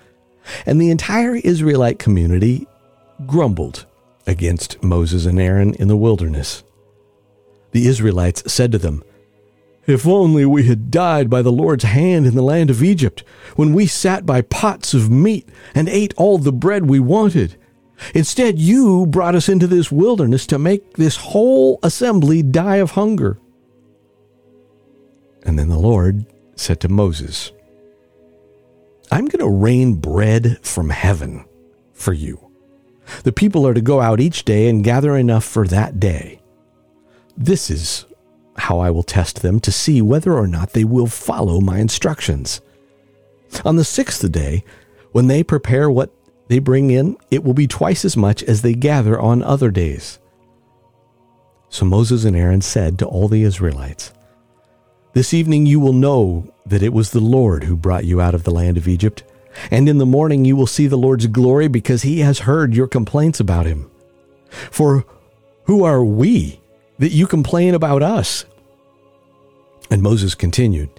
And 0.65 0.79
the 0.79 0.91
entire 0.91 1.35
Israelite 1.35 1.99
community 1.99 2.67
grumbled 3.25 3.85
against 4.27 4.81
Moses 4.83 5.25
and 5.25 5.39
Aaron 5.39 5.73
in 5.75 5.87
the 5.87 5.97
wilderness. 5.97 6.63
The 7.71 7.87
Israelites 7.87 8.51
said 8.51 8.71
to 8.71 8.77
them, 8.77 9.03
If 9.85 10.07
only 10.07 10.45
we 10.45 10.67
had 10.67 10.91
died 10.91 11.29
by 11.29 11.41
the 11.41 11.51
Lord's 11.51 11.83
hand 11.83 12.25
in 12.25 12.35
the 12.35 12.41
land 12.41 12.69
of 12.69 12.83
Egypt, 12.83 13.23
when 13.55 13.73
we 13.73 13.87
sat 13.87 14.25
by 14.25 14.41
pots 14.41 14.93
of 14.93 15.09
meat 15.09 15.47
and 15.75 15.89
ate 15.89 16.13
all 16.15 16.37
the 16.37 16.53
bread 16.53 16.89
we 16.89 16.99
wanted. 16.99 17.55
Instead, 18.13 18.57
you 18.57 19.05
brought 19.05 19.35
us 19.35 19.49
into 19.49 19.67
this 19.67 19.91
wilderness 19.91 20.45
to 20.47 20.57
make 20.57 20.93
this 20.93 21.17
whole 21.17 21.79
assembly 21.83 22.41
die 22.41 22.77
of 22.77 22.91
hunger. 22.91 23.39
And 25.43 25.59
then 25.59 25.69
the 25.69 25.79
Lord 25.79 26.25
said 26.55 26.79
to 26.81 26.89
Moses, 26.89 27.51
I'm 29.11 29.25
going 29.25 29.39
to 29.39 29.49
rain 29.49 29.95
bread 29.95 30.59
from 30.61 30.89
heaven 30.89 31.45
for 31.93 32.13
you. 32.13 32.51
The 33.23 33.31
people 33.31 33.65
are 33.67 33.73
to 33.73 33.81
go 33.81 34.01
out 34.01 34.19
each 34.19 34.45
day 34.45 34.67
and 34.67 34.83
gather 34.83 35.17
enough 35.17 35.43
for 35.43 35.67
that 35.67 35.99
day. 35.99 36.39
This 37.35 37.69
is 37.69 38.05
how 38.57 38.79
I 38.79 38.91
will 38.91 39.03
test 39.03 39.41
them 39.41 39.59
to 39.61 39.71
see 39.71 40.01
whether 40.01 40.33
or 40.33 40.47
not 40.47 40.73
they 40.73 40.83
will 40.83 41.07
follow 41.07 41.59
my 41.59 41.79
instructions. 41.79 42.61
On 43.65 43.77
the 43.77 43.83
sixth 43.83 44.29
day, 44.31 44.63
when 45.11 45.27
they 45.27 45.43
prepare 45.43 45.89
what 45.89 46.13
they 46.49 46.59
bring 46.59 46.91
in, 46.91 47.17
it 47.31 47.43
will 47.43 47.53
be 47.53 47.67
twice 47.67 48.05
as 48.05 48.15
much 48.17 48.43
as 48.43 48.61
they 48.61 48.73
gather 48.73 49.19
on 49.19 49.41
other 49.41 49.71
days. 49.71 50.19
So 51.69 51.85
Moses 51.85 52.25
and 52.25 52.35
Aaron 52.35 52.61
said 52.61 52.99
to 52.99 53.05
all 53.05 53.27
the 53.27 53.43
Israelites, 53.43 54.11
This 55.19 55.33
evening 55.33 55.65
you 55.65 55.81
will 55.81 55.91
know 55.91 56.49
that 56.65 56.81
it 56.81 56.93
was 56.93 57.11
the 57.11 57.19
Lord 57.19 57.65
who 57.65 57.75
brought 57.75 58.05
you 58.05 58.21
out 58.21 58.33
of 58.33 58.45
the 58.45 58.51
land 58.51 58.77
of 58.77 58.87
Egypt, 58.87 59.21
and 59.69 59.89
in 59.89 59.97
the 59.97 60.05
morning 60.05 60.45
you 60.45 60.55
will 60.55 60.65
see 60.65 60.87
the 60.87 60.95
Lord's 60.95 61.27
glory 61.27 61.67
because 61.67 62.03
he 62.03 62.21
has 62.21 62.39
heard 62.39 62.73
your 62.73 62.87
complaints 62.87 63.41
about 63.41 63.65
him. 63.65 63.91
For 64.47 65.03
who 65.65 65.83
are 65.83 66.05
we 66.05 66.61
that 66.99 67.11
you 67.11 67.27
complain 67.27 67.75
about 67.75 68.01
us? 68.01 68.45
And 69.91 70.01
Moses 70.01 70.35
continued, 70.35 70.89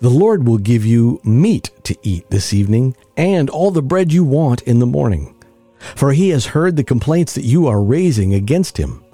The 0.00 0.10
Lord 0.10 0.44
will 0.44 0.58
give 0.58 0.84
you 0.84 1.20
meat 1.22 1.70
to 1.84 1.96
eat 2.02 2.28
this 2.30 2.52
evening, 2.52 2.96
and 3.16 3.48
all 3.48 3.70
the 3.70 3.80
bread 3.80 4.12
you 4.12 4.24
want 4.24 4.62
in 4.62 4.80
the 4.80 4.86
morning. 4.86 5.36
For 5.78 6.14
he 6.14 6.30
has 6.30 6.46
heard 6.46 6.74
the 6.74 6.82
complaints 6.82 7.34
that 7.34 7.44
you 7.44 7.68
are 7.68 7.80
raising 7.80 8.34
against 8.34 8.76
him. 8.76 9.04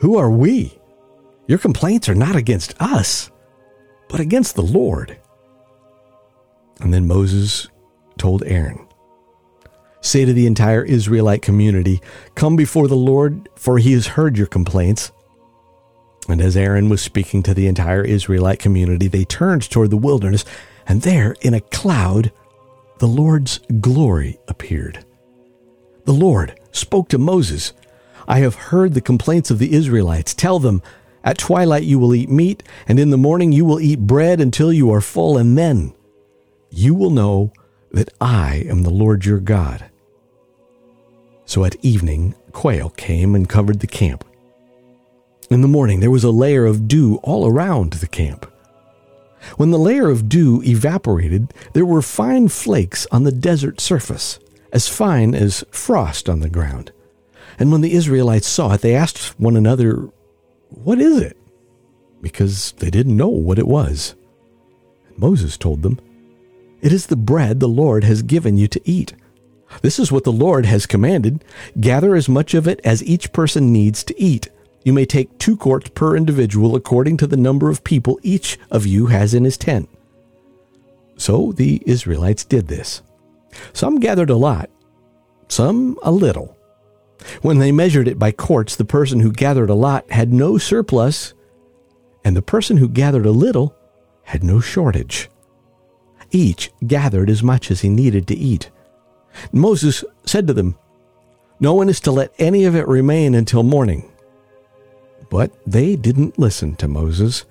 Who 0.00 0.18
are 0.18 0.30
we? 0.30 0.78
Your 1.46 1.58
complaints 1.58 2.08
are 2.08 2.14
not 2.14 2.36
against 2.36 2.74
us, 2.80 3.30
but 4.08 4.20
against 4.20 4.54
the 4.54 4.62
Lord. 4.62 5.18
And 6.80 6.92
then 6.92 7.06
Moses 7.06 7.68
told 8.18 8.42
Aaron, 8.44 8.86
Say 10.00 10.24
to 10.24 10.32
the 10.32 10.46
entire 10.46 10.84
Israelite 10.84 11.42
community, 11.42 12.00
Come 12.34 12.56
before 12.56 12.88
the 12.88 12.96
Lord, 12.96 13.48
for 13.56 13.78
he 13.78 13.92
has 13.92 14.08
heard 14.08 14.36
your 14.36 14.46
complaints. 14.46 15.12
And 16.28 16.40
as 16.40 16.56
Aaron 16.56 16.88
was 16.88 17.02
speaking 17.02 17.42
to 17.44 17.54
the 17.54 17.66
entire 17.66 18.02
Israelite 18.02 18.58
community, 18.58 19.08
they 19.08 19.24
turned 19.24 19.68
toward 19.70 19.90
the 19.90 19.96
wilderness, 19.96 20.44
and 20.86 21.02
there, 21.02 21.36
in 21.40 21.54
a 21.54 21.60
cloud, 21.60 22.32
the 22.98 23.08
Lord's 23.08 23.60
glory 23.80 24.38
appeared. 24.48 25.04
The 26.04 26.12
Lord 26.12 26.60
spoke 26.70 27.08
to 27.08 27.18
Moses 27.18 27.72
I 28.26 28.38
have 28.38 28.54
heard 28.54 28.94
the 28.94 29.02
complaints 29.02 29.50
of 29.50 29.58
the 29.58 29.74
Israelites. 29.74 30.32
Tell 30.32 30.58
them, 30.58 30.82
At 31.24 31.38
twilight 31.38 31.84
you 31.84 31.98
will 31.98 32.14
eat 32.14 32.28
meat, 32.28 32.62
and 32.86 33.00
in 33.00 33.10
the 33.10 33.16
morning 33.16 33.50
you 33.50 33.64
will 33.64 33.80
eat 33.80 34.00
bread 34.00 34.40
until 34.40 34.72
you 34.72 34.92
are 34.92 35.00
full, 35.00 35.38
and 35.38 35.56
then 35.56 35.94
you 36.70 36.94
will 36.94 37.10
know 37.10 37.52
that 37.92 38.12
I 38.20 38.64
am 38.68 38.82
the 38.82 38.90
Lord 38.90 39.24
your 39.24 39.40
God. 39.40 39.86
So 41.46 41.64
at 41.64 41.82
evening, 41.82 42.34
quail 42.52 42.90
came 42.90 43.34
and 43.34 43.48
covered 43.48 43.80
the 43.80 43.86
camp. 43.86 44.24
In 45.50 45.62
the 45.62 45.68
morning, 45.68 46.00
there 46.00 46.10
was 46.10 46.24
a 46.24 46.30
layer 46.30 46.66
of 46.66 46.88
dew 46.88 47.20
all 47.22 47.46
around 47.46 47.94
the 47.94 48.06
camp. 48.06 48.50
When 49.56 49.70
the 49.70 49.78
layer 49.78 50.08
of 50.08 50.28
dew 50.28 50.62
evaporated, 50.64 51.52
there 51.74 51.84
were 51.84 52.02
fine 52.02 52.48
flakes 52.48 53.06
on 53.12 53.24
the 53.24 53.32
desert 53.32 53.80
surface, 53.80 54.38
as 54.72 54.88
fine 54.88 55.34
as 55.34 55.64
frost 55.70 56.28
on 56.28 56.40
the 56.40 56.48
ground. 56.50 56.92
And 57.58 57.70
when 57.70 57.82
the 57.82 57.92
Israelites 57.92 58.46
saw 58.46 58.72
it, 58.72 58.80
they 58.80 58.94
asked 58.94 59.38
one 59.38 59.56
another, 59.56 60.08
What 60.82 61.00
is 61.00 61.20
it? 61.20 61.36
Because 62.20 62.72
they 62.72 62.90
didn't 62.90 63.16
know 63.16 63.28
what 63.28 63.58
it 63.58 63.66
was. 63.66 64.14
Moses 65.16 65.56
told 65.56 65.82
them, 65.82 66.00
It 66.80 66.92
is 66.92 67.06
the 67.06 67.16
bread 67.16 67.60
the 67.60 67.68
Lord 67.68 68.04
has 68.04 68.22
given 68.22 68.56
you 68.56 68.66
to 68.68 68.80
eat. 68.84 69.14
This 69.82 69.98
is 69.98 70.12
what 70.12 70.24
the 70.24 70.32
Lord 70.32 70.66
has 70.66 70.86
commanded 70.86 71.44
gather 71.80 72.14
as 72.14 72.28
much 72.28 72.54
of 72.54 72.68
it 72.68 72.80
as 72.84 73.02
each 73.04 73.32
person 73.32 73.72
needs 73.72 74.04
to 74.04 74.20
eat. 74.20 74.48
You 74.84 74.92
may 74.92 75.06
take 75.06 75.38
two 75.38 75.56
quarts 75.56 75.90
per 75.90 76.16
individual 76.16 76.76
according 76.76 77.16
to 77.18 77.26
the 77.26 77.36
number 77.36 77.70
of 77.70 77.84
people 77.84 78.20
each 78.22 78.58
of 78.70 78.86
you 78.86 79.06
has 79.06 79.32
in 79.32 79.44
his 79.44 79.56
tent. 79.56 79.88
So 81.16 81.52
the 81.52 81.82
Israelites 81.86 82.44
did 82.44 82.68
this. 82.68 83.02
Some 83.72 84.00
gathered 84.00 84.30
a 84.30 84.36
lot, 84.36 84.68
some 85.48 85.98
a 86.02 86.10
little. 86.10 86.56
When 87.42 87.58
they 87.58 87.72
measured 87.72 88.08
it 88.08 88.18
by 88.18 88.32
quarts, 88.32 88.76
the 88.76 88.84
person 88.84 89.20
who 89.20 89.32
gathered 89.32 89.70
a 89.70 89.74
lot 89.74 90.10
had 90.10 90.32
no 90.32 90.58
surplus, 90.58 91.34
and 92.24 92.36
the 92.36 92.42
person 92.42 92.78
who 92.78 92.88
gathered 92.88 93.26
a 93.26 93.30
little 93.30 93.74
had 94.24 94.42
no 94.42 94.60
shortage. 94.60 95.28
Each 96.30 96.70
gathered 96.86 97.30
as 97.30 97.42
much 97.42 97.70
as 97.70 97.82
he 97.82 97.88
needed 97.88 98.26
to 98.28 98.34
eat. 98.34 98.70
Moses 99.52 100.04
said 100.24 100.46
to 100.46 100.52
them, 100.52 100.76
No 101.60 101.74
one 101.74 101.88
is 101.88 102.00
to 102.00 102.12
let 102.12 102.34
any 102.38 102.64
of 102.64 102.74
it 102.74 102.88
remain 102.88 103.34
until 103.34 103.62
morning. 103.62 104.10
But 105.30 105.52
they 105.66 105.96
didn't 105.96 106.38
listen 106.38 106.76
to 106.76 106.88
Moses. 106.88 107.44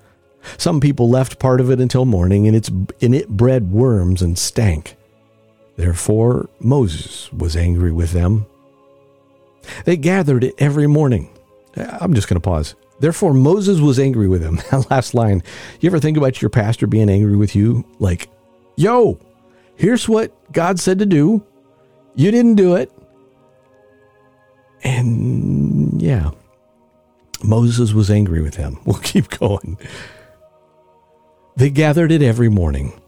Some 0.58 0.80
people 0.80 1.08
left 1.08 1.38
part 1.38 1.60
of 1.60 1.70
it 1.70 1.80
until 1.80 2.04
morning, 2.04 2.46
and, 2.46 2.56
it's, 2.56 2.68
and 2.68 3.14
it 3.14 3.28
bred 3.28 3.70
worms 3.70 4.22
and 4.22 4.38
stank. 4.38 4.96
Therefore 5.76 6.48
Moses 6.60 7.32
was 7.32 7.56
angry 7.56 7.92
with 7.92 8.12
them. 8.12 8.46
They 9.84 9.96
gathered 9.96 10.44
it 10.44 10.54
every 10.58 10.86
morning. 10.86 11.30
I'm 11.76 12.14
just 12.14 12.28
going 12.28 12.40
to 12.40 12.40
pause. 12.40 12.74
Therefore 13.00 13.34
Moses 13.34 13.80
was 13.80 13.98
angry 13.98 14.28
with 14.28 14.42
them. 14.42 14.60
That 14.70 14.90
last 14.90 15.14
line. 15.14 15.42
You 15.80 15.88
ever 15.88 15.98
think 15.98 16.16
about 16.16 16.40
your 16.40 16.48
pastor 16.50 16.86
being 16.86 17.10
angry 17.10 17.36
with 17.36 17.56
you? 17.56 17.84
Like, 17.98 18.28
yo, 18.76 19.18
here's 19.76 20.08
what 20.08 20.32
God 20.52 20.78
said 20.78 20.98
to 21.00 21.06
do. 21.06 21.44
You 22.14 22.30
didn't 22.30 22.54
do 22.54 22.76
it. 22.76 22.92
And 24.84 26.00
yeah, 26.00 26.30
Moses 27.42 27.92
was 27.92 28.10
angry 28.10 28.42
with 28.42 28.54
them. 28.54 28.78
We'll 28.84 28.98
keep 28.98 29.28
going. 29.30 29.78
They 31.56 31.70
gathered 31.70 32.12
it 32.12 32.22
every 32.22 32.48
morning. 32.48 33.00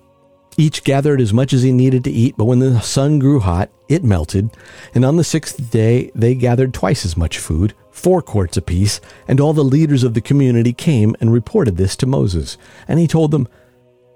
Each 0.58 0.82
gathered 0.82 1.20
as 1.20 1.34
much 1.34 1.52
as 1.52 1.62
he 1.62 1.72
needed 1.72 2.02
to 2.04 2.10
eat, 2.10 2.34
but 2.36 2.46
when 2.46 2.60
the 2.60 2.80
sun 2.80 3.18
grew 3.18 3.40
hot, 3.40 3.70
it 3.88 4.02
melted. 4.02 4.50
And 4.94 5.04
on 5.04 5.16
the 5.16 5.24
sixth 5.24 5.70
day, 5.70 6.10
they 6.14 6.34
gathered 6.34 6.72
twice 6.72 7.04
as 7.04 7.16
much 7.16 7.38
food, 7.38 7.74
four 7.90 8.22
quarts 8.22 8.56
apiece, 8.56 9.00
and 9.28 9.38
all 9.38 9.52
the 9.52 9.62
leaders 9.62 10.02
of 10.02 10.14
the 10.14 10.20
community 10.22 10.72
came 10.72 11.14
and 11.20 11.32
reported 11.32 11.76
this 11.76 11.94
to 11.96 12.06
Moses. 12.06 12.56
And 12.88 12.98
he 12.98 13.06
told 13.06 13.32
them, 13.32 13.48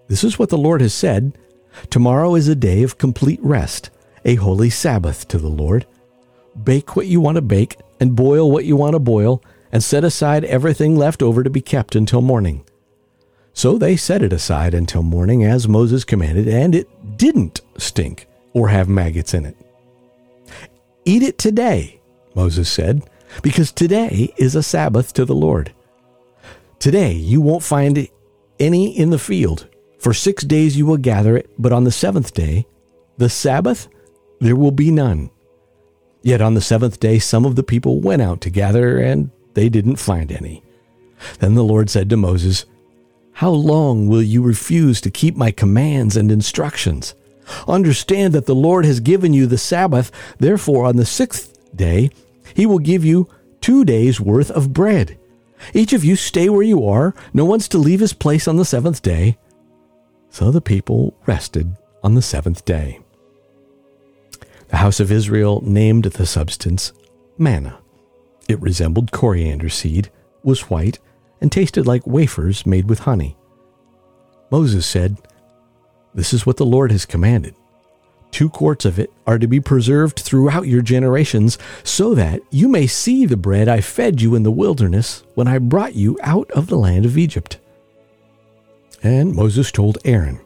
This 0.09 0.25
is 0.25 0.39
what 0.39 0.49
the 0.49 0.59
Lord 0.59 0.81
has 0.81 0.95
said 0.95 1.37
Tomorrow 1.91 2.35
is 2.35 2.49
a 2.49 2.55
day 2.55 2.83
of 2.83 2.99
complete 2.99 3.41
rest, 3.43 3.91
a 4.25 4.35
holy 4.37 4.71
Sabbath 4.71 5.29
to 5.29 5.39
the 5.39 5.49
Lord. 5.49 5.87
Bake 6.61 6.97
what 6.97 7.07
you 7.07 7.21
want 7.21 7.37
to 7.37 7.43
bake, 7.43 7.77
and 8.01 8.17
boil 8.17 8.51
what 8.51 8.65
you 8.65 8.77
want 8.77 8.95
to 8.95 8.99
boil, 8.99 9.43
and 9.71 9.85
set 9.85 10.05
aside 10.05 10.45
everything 10.45 10.97
left 10.97 11.23
over 11.23 11.45
to 11.45 11.51
be 11.51 11.61
kept 11.61 11.95
until 11.95 12.23
morning. 12.23 12.65
So 13.61 13.77
they 13.77 13.95
set 13.95 14.23
it 14.23 14.33
aside 14.33 14.73
until 14.73 15.03
morning 15.03 15.45
as 15.45 15.69
Moses 15.69 16.03
commanded, 16.03 16.49
and 16.49 16.75
it 16.75 16.89
didn't 17.19 17.61
stink 17.77 18.27
or 18.55 18.69
have 18.69 18.89
maggots 18.89 19.35
in 19.35 19.45
it. 19.45 19.55
Eat 21.05 21.23
it 21.23 21.37
today, 21.37 22.01
Moses 22.35 22.73
said, 22.73 23.03
because 23.43 23.71
today 23.71 24.33
is 24.39 24.55
a 24.55 24.63
Sabbath 24.63 25.13
to 25.13 25.27
the 25.27 25.35
Lord. 25.35 25.75
Today 26.79 27.13
you 27.13 27.43
won't 27.43 27.63
find 27.63 28.09
any 28.59 28.99
in 28.99 29.11
the 29.11 29.19
field. 29.19 29.69
For 29.99 30.15
six 30.15 30.43
days 30.43 30.79
you 30.79 30.87
will 30.87 30.97
gather 30.97 31.37
it, 31.37 31.51
but 31.59 31.71
on 31.71 31.85
the 31.85 31.93
seventh 31.93 32.33
day, 32.33 32.67
the 33.19 33.29
Sabbath, 33.29 33.89
there 34.41 34.57
will 34.57 34.71
be 34.71 34.91
none. 34.91 35.29
Yet 36.23 36.41
on 36.41 36.55
the 36.55 36.63
seventh 36.63 36.99
day 36.99 37.19
some 37.19 37.45
of 37.45 37.57
the 37.57 37.63
people 37.63 38.01
went 38.01 38.23
out 38.23 38.41
to 38.41 38.49
gather, 38.49 38.97
and 38.97 39.31
they 39.53 39.69
didn't 39.69 39.97
find 39.97 40.33
any. 40.33 40.63
Then 41.41 41.57
the 41.57 41.63
Lord 41.63 41.91
said 41.91 42.09
to 42.09 42.17
Moses, 42.17 42.65
how 43.33 43.51
long 43.51 44.07
will 44.09 44.23
you 44.23 44.43
refuse 44.43 45.01
to 45.01 45.11
keep 45.11 45.37
my 45.37 45.51
commands 45.51 46.17
and 46.17 46.31
instructions? 46.31 47.15
Understand 47.67 48.35
that 48.35 48.47
the 48.47 48.55
Lord 48.55 48.85
has 48.85 49.01
given 49.01 49.33
you 49.33 49.47
the 49.47 49.59
Sabbath, 49.59 50.11
therefore, 50.39 50.85
on 50.87 50.97
the 50.97 51.07
sixth 51.07 51.59
day, 51.75 52.11
he 52.55 52.67
will 52.67 52.79
give 52.79 53.05
you 53.05 53.29
two 53.61 53.85
days' 53.85 54.21
worth 54.21 54.51
of 54.51 54.73
bread. 54.73 55.19
Each 55.75 55.93
of 55.93 56.05
you 56.05 56.17
stay 56.17 56.49
where 56.49 56.63
you 56.63 56.87
are. 56.87 57.15
No 57.33 57.45
one's 57.45 57.69
to 57.69 57.79
leave 57.79 58.01
his 58.01 58.13
place 58.13 58.49
on 58.49 58.57
the 58.57 58.65
seventh 58.65 59.03
day. 59.03 59.39
So 60.31 60.51
the 60.51 60.61
people 60.61 61.15
rested 61.27 61.77
on 62.03 62.15
the 62.15 62.23
seventh 62.23 62.65
day. 62.65 63.01
The 64.69 64.79
house 64.79 65.01
of 65.01 65.11
Israel 65.11 65.61
named 65.65 66.05
the 66.05 66.27
substance 66.27 66.93
manna. 67.37 67.79
It 68.49 68.61
resembled 68.61 69.13
coriander 69.13 69.69
seed, 69.69 70.11
was 70.43 70.71
white, 70.71 70.99
and 71.41 71.51
tasted 71.51 71.87
like 71.87 72.07
wafers 72.07 72.67
made 72.67 72.89
with 72.89 73.01
honey. 73.01 73.37
Moses 74.51 74.87
said, 74.87 75.17
This 76.15 76.33
is 76.33 76.45
what 76.45 76.57
the 76.57 76.67
Lord 76.67 76.93
has 76.93 77.07
commanded. 77.07 77.55
Two 78.31 78.49
quarts 78.49 78.85
of 78.85 78.99
it 78.99 79.13
are 79.27 79.39
to 79.39 79.47
be 79.47 79.61
preserved 79.61 80.21
throughout 80.21 80.67
your 80.67 80.83
generations, 80.83 81.59
so 81.83 82.15
that 82.15 82.41
you 82.51 82.69
may 82.69 82.87
see 82.87 83.27
the 83.27 83.37
bread 83.37 83.69
I 83.69 83.81
fed 83.81 84.21
you 84.21 84.35
in 84.35 84.45
the 84.45 84.51
wilderness 84.51 85.25
when 85.35 85.49
I 85.49 85.59
brought 85.59 85.95
you 85.95 86.19
out 86.23 86.51
of 86.53 86.69
the 86.69 86.79
land 86.79 87.07
of 87.07 87.19
Egypt. 87.19 87.59
And 89.03 89.35
Moses 89.35 89.73
told 89.73 89.99
Aaron, 90.05 90.41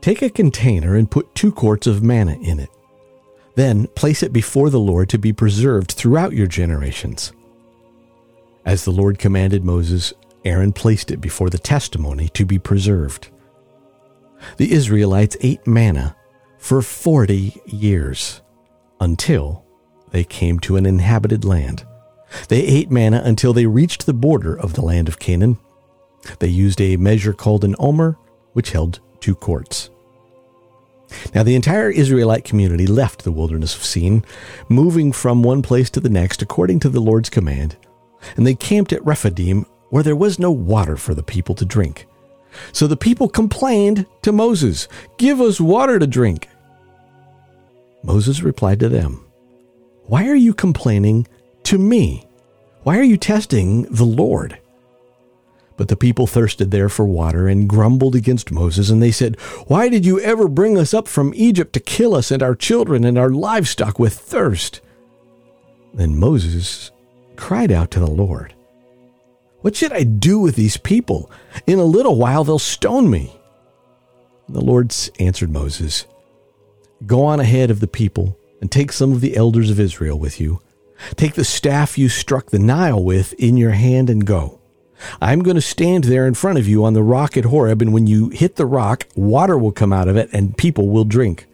Take 0.00 0.22
a 0.22 0.30
container 0.30 0.96
and 0.96 1.10
put 1.10 1.34
two 1.34 1.52
quarts 1.52 1.86
of 1.86 2.02
manna 2.02 2.36
in 2.40 2.60
it. 2.60 2.70
Then 3.56 3.88
place 3.88 4.22
it 4.22 4.32
before 4.32 4.70
the 4.70 4.80
Lord 4.80 5.08
to 5.10 5.18
be 5.18 5.32
preserved 5.32 5.92
throughout 5.92 6.32
your 6.32 6.46
generations. 6.46 7.32
As 8.68 8.84
the 8.84 8.92
Lord 8.92 9.18
commanded 9.18 9.64
Moses, 9.64 10.12
Aaron 10.44 10.74
placed 10.74 11.10
it 11.10 11.22
before 11.22 11.48
the 11.48 11.56
testimony 11.56 12.28
to 12.34 12.44
be 12.44 12.58
preserved. 12.58 13.30
The 14.58 14.72
Israelites 14.72 15.38
ate 15.40 15.66
manna 15.66 16.14
for 16.58 16.82
40 16.82 17.62
years 17.64 18.42
until 19.00 19.64
they 20.10 20.22
came 20.22 20.58
to 20.58 20.76
an 20.76 20.84
inhabited 20.84 21.46
land. 21.46 21.86
They 22.48 22.60
ate 22.60 22.90
manna 22.90 23.22
until 23.24 23.54
they 23.54 23.64
reached 23.64 24.04
the 24.04 24.12
border 24.12 24.54
of 24.54 24.74
the 24.74 24.82
land 24.82 25.08
of 25.08 25.18
Canaan. 25.18 25.56
They 26.38 26.48
used 26.48 26.82
a 26.82 26.98
measure 26.98 27.32
called 27.32 27.64
an 27.64 27.74
omer, 27.78 28.18
which 28.52 28.72
held 28.72 29.00
two 29.20 29.34
quarts. 29.34 29.88
Now, 31.34 31.42
the 31.42 31.54
entire 31.54 31.90
Israelite 31.90 32.44
community 32.44 32.86
left 32.86 33.24
the 33.24 33.32
wilderness 33.32 33.74
of 33.74 33.82
Sin, 33.82 34.26
moving 34.68 35.10
from 35.10 35.42
one 35.42 35.62
place 35.62 35.88
to 35.88 36.00
the 36.00 36.10
next 36.10 36.42
according 36.42 36.80
to 36.80 36.90
the 36.90 37.00
Lord's 37.00 37.30
command 37.30 37.78
and 38.36 38.46
they 38.46 38.54
camped 38.54 38.92
at 38.92 39.04
Rephidim, 39.04 39.66
where 39.90 40.02
there 40.02 40.16
was 40.16 40.38
no 40.38 40.50
water 40.50 40.96
for 40.96 41.14
the 41.14 41.22
people 41.22 41.54
to 41.56 41.64
drink. 41.64 42.06
So 42.72 42.86
the 42.86 42.96
people 42.96 43.28
complained 43.28 44.06
to 44.22 44.32
Moses, 44.32 44.88
Give 45.18 45.40
us 45.40 45.60
water 45.60 45.98
to 45.98 46.06
drink. 46.06 46.48
Moses 48.02 48.42
replied 48.42 48.80
to 48.80 48.88
them, 48.88 49.24
Why 50.04 50.28
are 50.28 50.34
you 50.34 50.54
complaining 50.54 51.26
to 51.64 51.78
me? 51.78 52.26
Why 52.82 52.98
are 52.98 53.04
you 53.04 53.16
testing 53.16 53.82
the 53.82 54.04
Lord? 54.04 54.58
But 55.76 55.88
the 55.88 55.96
people 55.96 56.26
thirsted 56.26 56.70
there 56.70 56.88
for 56.88 57.04
water 57.04 57.46
and 57.46 57.68
grumbled 57.68 58.16
against 58.16 58.50
Moses, 58.50 58.90
and 58.90 59.00
they 59.00 59.12
said, 59.12 59.38
Why 59.68 59.88
did 59.88 60.04
you 60.04 60.18
ever 60.20 60.48
bring 60.48 60.76
us 60.76 60.92
up 60.92 61.06
from 61.06 61.32
Egypt 61.36 61.72
to 61.74 61.80
kill 61.80 62.14
us 62.14 62.30
and 62.30 62.42
our 62.42 62.56
children 62.56 63.04
and 63.04 63.16
our 63.16 63.30
livestock 63.30 63.98
with 63.98 64.14
thirst? 64.14 64.80
Then 65.94 66.18
Moses 66.18 66.90
cried 67.38 67.72
out 67.72 67.90
to 67.92 68.00
the 68.00 68.10
Lord, 68.10 68.52
What 69.60 69.74
should 69.74 69.92
I 69.92 70.02
do 70.02 70.38
with 70.38 70.56
these 70.56 70.76
people? 70.76 71.30
In 71.66 71.78
a 71.78 71.84
little 71.84 72.16
while 72.16 72.44
they'll 72.44 72.58
stone 72.58 73.08
me. 73.08 73.40
The 74.48 74.60
Lord 74.60 74.94
answered 75.18 75.50
Moses, 75.50 76.04
Go 77.06 77.24
on 77.24 77.40
ahead 77.40 77.70
of 77.70 77.80
the 77.80 77.86
people 77.86 78.36
and 78.60 78.70
take 78.70 78.92
some 78.92 79.12
of 79.12 79.20
the 79.20 79.36
elders 79.36 79.70
of 79.70 79.78
Israel 79.78 80.18
with 80.18 80.40
you. 80.40 80.60
Take 81.14 81.34
the 81.34 81.44
staff 81.44 81.96
you 81.96 82.08
struck 82.08 82.50
the 82.50 82.58
Nile 82.58 83.02
with 83.02 83.32
in 83.34 83.56
your 83.56 83.70
hand 83.70 84.10
and 84.10 84.26
go. 84.26 84.60
I'm 85.22 85.44
going 85.44 85.54
to 85.54 85.60
stand 85.60 86.04
there 86.04 86.26
in 86.26 86.34
front 86.34 86.58
of 86.58 86.66
you 86.66 86.84
on 86.84 86.94
the 86.94 87.04
rock 87.04 87.36
at 87.36 87.44
Horeb, 87.44 87.80
and 87.80 87.92
when 87.92 88.08
you 88.08 88.30
hit 88.30 88.56
the 88.56 88.66
rock, 88.66 89.06
water 89.14 89.56
will 89.56 89.70
come 89.70 89.92
out 89.92 90.08
of 90.08 90.16
it 90.16 90.28
and 90.32 90.56
people 90.56 90.88
will 90.88 91.04
drink. 91.04 91.46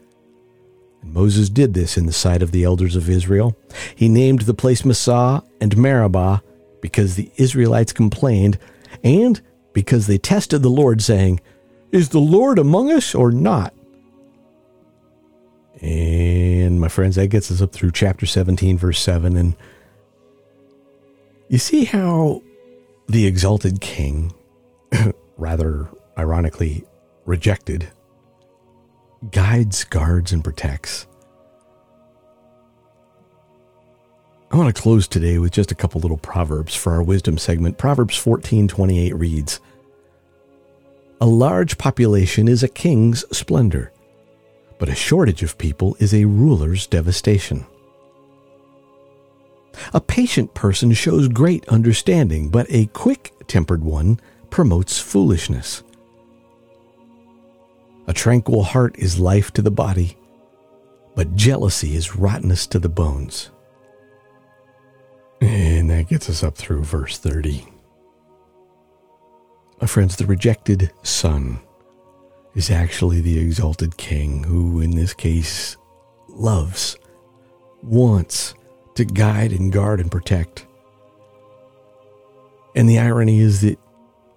Moses 1.05 1.49
did 1.49 1.75
this 1.75 1.97
in 1.97 2.07
the 2.07 2.13
sight 2.13 2.43
of 2.43 2.51
the 2.51 2.65
elders 2.65 2.97
of 2.97 3.09
Israel. 3.09 3.57
He 3.95 4.09
named 4.09 4.43
the 4.43 4.55
place 4.55 4.85
Massah 4.85 5.45
and 5.61 5.77
Meribah 5.77 6.43
because 6.81 7.15
the 7.15 7.31
Israelites 7.37 7.93
complained 7.93 8.59
and 9.03 9.41
because 9.73 10.07
they 10.07 10.19
tested 10.19 10.63
the 10.63 10.71
Lord, 10.71 11.03
saying, 11.03 11.41
Is 11.93 12.09
the 12.09 12.19
Lord 12.19 12.59
among 12.59 12.91
us 12.91 13.15
or 13.15 13.31
not? 13.31 13.75
And 15.81 16.81
my 16.81 16.89
friends, 16.89 17.17
that 17.17 17.29
gets 17.29 17.51
us 17.51 17.61
up 17.61 17.73
through 17.73 17.93
chapter 17.93 18.25
17, 18.25 18.79
verse 18.79 19.01
7. 19.01 19.37
And 19.37 19.55
you 21.49 21.59
see 21.59 21.85
how 21.85 22.43
the 23.09 23.27
exalted 23.27 23.81
king, 23.81 24.33
rather 25.37 25.89
ironically, 26.17 26.85
rejected 27.27 27.89
guides, 29.31 29.85
guards, 29.85 30.33
and 30.33 30.43
protects. 30.43 31.07
I 34.51 34.57
want 34.57 34.75
to 34.75 34.83
close 34.83 35.09
today 35.09 35.39
with 35.39 35.53
just 35.53 35.73
a 35.73 35.75
couple 35.75 36.01
little 36.01 36.17
proverbs 36.17 36.75
for 36.75 36.93
our 36.93 37.03
wisdom 37.03 37.39
segment. 37.39 37.79
Proverbs 37.79 38.17
14:28 38.17 39.13
reads, 39.19 39.61
A 41.21 41.27
large 41.27 41.77
population 41.77 42.47
is 42.47 42.63
a 42.63 42.69
king's 42.69 43.25
splendor, 43.37 43.93
but 44.79 44.89
a 44.89 44.95
shortage 44.95 45.43
of 45.43 45.59
people 45.59 45.97
is 45.99 46.15
a 46.15 46.27
ruler's 46.27 46.87
devastation. 46.87 47.67
A 49.93 50.01
patient 50.01 50.55
person 50.55 50.93
shows 50.93 51.27
great 51.27 51.69
understanding, 51.69 52.49
but 52.49 52.67
a 52.71 52.87
quick 52.87 53.33
tempered 53.49 53.83
one 53.83 54.21
promotes 54.51 55.01
foolishness. 55.01 55.83
A 58.07 58.13
tranquil 58.13 58.63
heart 58.63 58.97
is 58.99 59.19
life 59.19 59.51
to 59.53 59.63
the 59.63 59.71
body, 59.71 60.17
but 61.15 61.35
jealousy 61.35 61.97
is 61.97 62.17
rottenness 62.17 62.67
to 62.69 62.79
the 62.79 62.89
bones. 62.89 63.51
And 65.41 65.91
that 65.91 66.09
gets 66.09 66.29
us 66.29 66.43
up 66.43 66.57
through 66.57 66.85
verse 66.85 67.19
30. 67.19 67.67
My 69.81 69.87
friends, 69.87 70.17
the 70.17 70.27
rejected 70.27 70.93
son 71.03 71.61
is 72.55 72.71
actually 72.71 73.21
the 73.21 73.39
exalted 73.39 73.97
king 73.97 74.45
who, 74.45 74.81
in 74.81 74.93
this 74.93 75.13
case, 75.15 75.77
loves, 76.29 76.97
wants 77.83 78.55
to 78.95 79.05
guide 79.05 79.53
and 79.53 79.73
guard 79.73 80.01
and 80.01 80.11
protect. 80.11 80.67
And 82.77 82.89
the 82.89 82.99
irony 82.99 83.41
is 83.41 83.61
that 83.63 83.79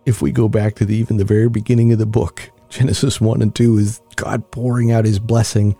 if 0.05 0.21
we 0.21 0.31
go 0.31 0.47
back 0.47 0.75
to 0.75 0.85
the, 0.85 0.95
even 0.95 1.17
the 1.17 1.25
very 1.25 1.49
beginning 1.49 1.91
of 1.91 1.99
the 1.99 2.05
book, 2.05 2.49
Genesis 2.69 3.21
1 3.21 3.41
and 3.41 3.53
2 3.55 3.77
is 3.77 4.01
God 4.15 4.49
pouring 4.51 4.91
out 4.91 5.05
his 5.05 5.19
blessing, 5.19 5.75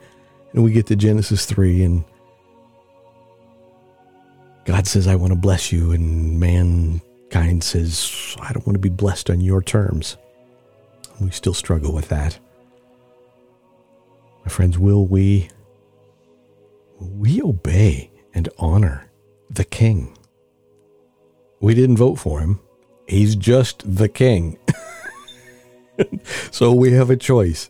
and 0.54 0.64
we 0.64 0.72
get 0.72 0.88
to 0.88 0.96
Genesis 0.96 1.46
3 1.46 1.84
and 1.84 2.06
God 4.68 4.86
says, 4.86 5.08
I 5.08 5.16
want 5.16 5.32
to 5.32 5.40
bless 5.40 5.72
you, 5.72 5.94
and 5.94 6.42
mankind 6.42 7.64
says, 7.64 8.36
I 8.42 8.52
don't 8.52 8.68
want 8.68 8.76
to 8.76 8.82
be 8.82 8.90
blessed 8.90 9.30
on 9.30 9.40
your 9.40 9.64
terms. 9.64 10.18
We 11.22 11.32
still 11.32 11.54
struggle 11.54 11.94
with 11.94 12.10
that. 12.10 12.38
My 14.44 14.50
friends, 14.50 14.78
will 14.78 15.08
we 15.08 15.50
will 17.00 17.10
we 17.12 17.42
obey 17.42 18.12
and 18.34 18.50
honor 18.60 19.10
the 19.50 19.64
king? 19.64 20.18
We 21.62 21.74
didn't 21.74 21.98
vote 21.98 22.16
for 22.16 22.42
him. 22.42 22.60
He's 23.08 23.38
just 23.38 23.84
the 23.96 24.10
king. 24.10 24.58
so 26.52 26.72
we 26.72 26.92
have 26.94 27.10
a 27.10 27.18
choice. 27.18 27.70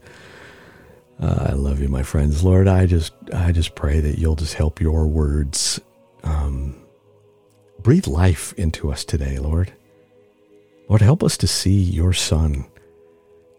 Uh, 1.19 1.47
I 1.49 1.53
love 1.53 1.79
you, 1.79 1.89
my 1.89 2.03
friends. 2.03 2.43
Lord, 2.43 2.67
I 2.67 2.85
just 2.85 3.13
I 3.33 3.51
just 3.51 3.75
pray 3.75 3.99
that 3.99 4.19
you'll 4.19 4.35
just 4.35 4.53
help 4.53 4.79
your 4.79 5.07
words 5.07 5.79
um, 6.23 6.75
breathe 7.79 8.07
life 8.07 8.53
into 8.53 8.91
us 8.91 9.03
today, 9.03 9.39
Lord. 9.39 9.73
Lord, 10.89 11.01
help 11.01 11.23
us 11.23 11.37
to 11.37 11.47
see 11.47 11.79
your 11.79 12.13
Son 12.13 12.65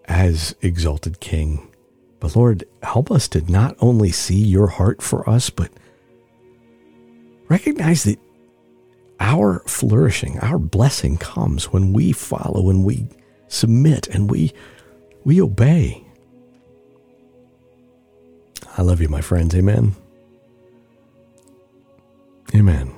as 0.07 0.55
exalted 0.63 1.21
King. 1.21 1.69
But 2.21 2.35
Lord, 2.35 2.65
help 2.83 3.11
us 3.11 3.29
to 3.29 3.41
not 3.51 3.77
only 3.81 4.11
see 4.11 4.43
your 4.43 4.69
heart 4.69 5.03
for 5.03 5.29
us, 5.29 5.51
but 5.51 5.71
recognize 7.49 8.05
that 8.05 8.19
our 9.21 9.61
flourishing, 9.67 10.39
our 10.41 10.59
blessing 10.59 11.17
comes 11.17 11.73
when 11.73 11.93
we 11.93 12.13
follow 12.13 12.71
and 12.71 12.85
we 12.85 13.07
submit 13.49 14.07
and 14.09 14.31
we 14.31 14.53
we 15.25 15.41
obey. 15.41 16.05
I 18.77 18.83
love 18.83 19.01
you, 19.01 19.09
my 19.09 19.21
friends. 19.21 19.55
Amen. 19.55 19.95
Amen. 22.55 22.98